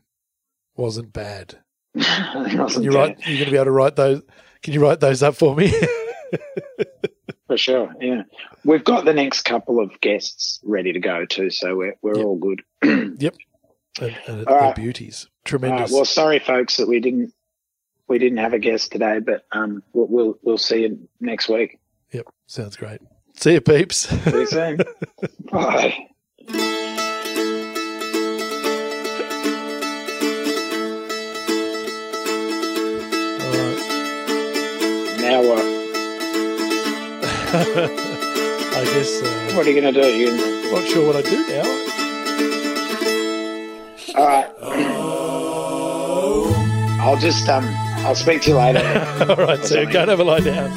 Wasn't 0.78 1.12
bad. 1.12 1.56
Can 2.00 2.82
you 2.82 2.92
write? 2.92 3.20
You're 3.28 3.40
going 3.40 3.46
to 3.46 3.52
be 3.52 3.58
able 3.58 3.66
to 3.66 3.72
write 3.72 3.98
those. 3.98 4.22
Can 4.62 4.74
you 4.74 4.82
write 4.82 5.02
those 5.02 5.22
up 5.22 5.36
for 5.36 5.54
me? 5.54 5.74
for 7.54 7.58
sure. 7.60 7.94
Yeah, 8.02 8.24
we've 8.66 8.84
got 8.84 9.06
the 9.06 9.14
next 9.14 9.44
couple 9.44 9.80
of 9.80 10.00
guests 10.02 10.60
ready 10.64 10.92
to 10.94 11.00
go 11.00 11.26
too, 11.26 11.52
so 11.52 11.76
we're 11.76 11.96
we're 12.02 12.16
Yep. 12.18 12.26
all 12.26 12.38
good. 12.38 12.64
yep. 13.22 13.36
And, 14.02 14.16
and 14.28 14.48
All 14.48 14.58
right. 14.60 14.76
beauties. 14.76 15.28
Tremendous. 15.46 15.92
well, 15.92 16.04
sorry 16.06 16.40
folks 16.40 16.78
that 16.78 16.88
we 16.88 17.00
didn't 17.00 17.32
we 18.08 18.18
didn't 18.18 18.40
have 18.40 18.54
a 18.54 18.60
guest 18.60 18.92
today, 18.92 19.20
but 19.20 19.46
um, 19.52 19.84
we'll 19.94 20.08
we'll, 20.08 20.40
we'll 20.42 20.58
see 20.58 20.82
you 20.82 21.08
next 21.20 21.48
week. 21.48 21.80
yep. 22.12 22.26
Sounds 22.48 22.76
great. 22.76 23.02
See 23.36 23.54
you, 23.54 23.62
peeps. 23.62 23.98
See 24.10 24.32
you 24.40 24.46
soon. 24.48 24.80
Bye. 25.52 26.08
I 37.54 38.84
guess. 38.86 39.22
Uh, 39.22 39.54
What 39.56 39.66
are 39.68 39.72
you 39.72 39.80
going 39.82 39.94
to 39.94 40.02
do? 40.02 40.08
You, 40.08 40.32
not 40.72 40.86
sure 40.88 41.06
what 41.06 41.16
I 41.16 41.22
do 41.22 41.38
now. 41.48 41.66
all 44.20 44.28
right. 44.28 44.50
I'll 47.02 47.18
just 47.18 47.48
um. 47.50 47.66
I'll 48.06 48.16
speak 48.16 48.42
to 48.44 48.50
you 48.52 48.58
later. 48.58 48.80
All 49.30 49.36
right, 49.38 49.64
so 49.64 49.86
go 49.86 50.02
and 50.02 50.10
have 50.10 50.20
a 50.20 50.24
lie 50.26 50.42
down. 50.42 50.70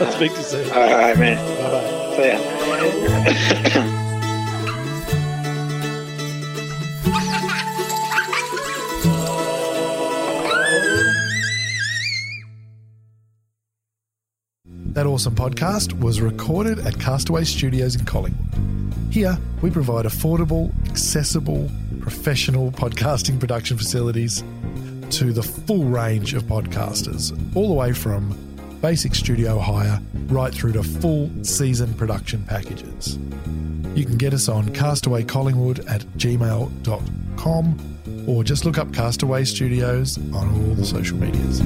I'll 0.00 0.10
speak 0.12 0.32
to 0.32 0.38
you 0.38 0.44
soon. 0.44 0.70
all 0.72 0.80
right, 0.80 1.16
man. 1.16 1.38
Bye 1.58 1.70
bye. 1.70 1.90
See 3.74 3.92
ya. 3.92 3.98
That 14.92 15.06
awesome 15.06 15.34
podcast 15.34 15.98
was 15.98 16.20
recorded 16.20 16.80
at 16.80 17.00
Castaway 17.00 17.44
Studios 17.44 17.96
in 17.96 18.04
Collingwood. 18.04 18.92
Here, 19.10 19.38
we 19.62 19.70
provide 19.70 20.04
affordable, 20.04 20.70
accessible, 20.90 21.70
professional 22.02 22.70
podcasting 22.72 23.40
production 23.40 23.78
facilities 23.78 24.44
to 25.08 25.32
the 25.32 25.42
full 25.42 25.84
range 25.84 26.34
of 26.34 26.42
podcasters, 26.42 27.34
all 27.56 27.68
the 27.68 27.74
way 27.74 27.94
from 27.94 28.36
basic 28.82 29.14
studio 29.14 29.58
hire 29.58 29.98
right 30.26 30.54
through 30.54 30.72
to 30.72 30.82
full 30.82 31.30
season 31.42 31.94
production 31.94 32.44
packages. 32.44 33.16
You 33.94 34.04
can 34.04 34.18
get 34.18 34.34
us 34.34 34.50
on 34.50 34.68
castawaycollingwood 34.74 35.90
at 35.90 36.02
gmail.com 36.18 37.78
or 38.28 38.44
just 38.44 38.66
look 38.66 38.76
up 38.76 38.92
Castaway 38.92 39.44
Studios 39.44 40.18
on 40.34 40.48
all 40.48 40.74
the 40.74 40.84
social 40.84 41.16
medias. 41.16 41.62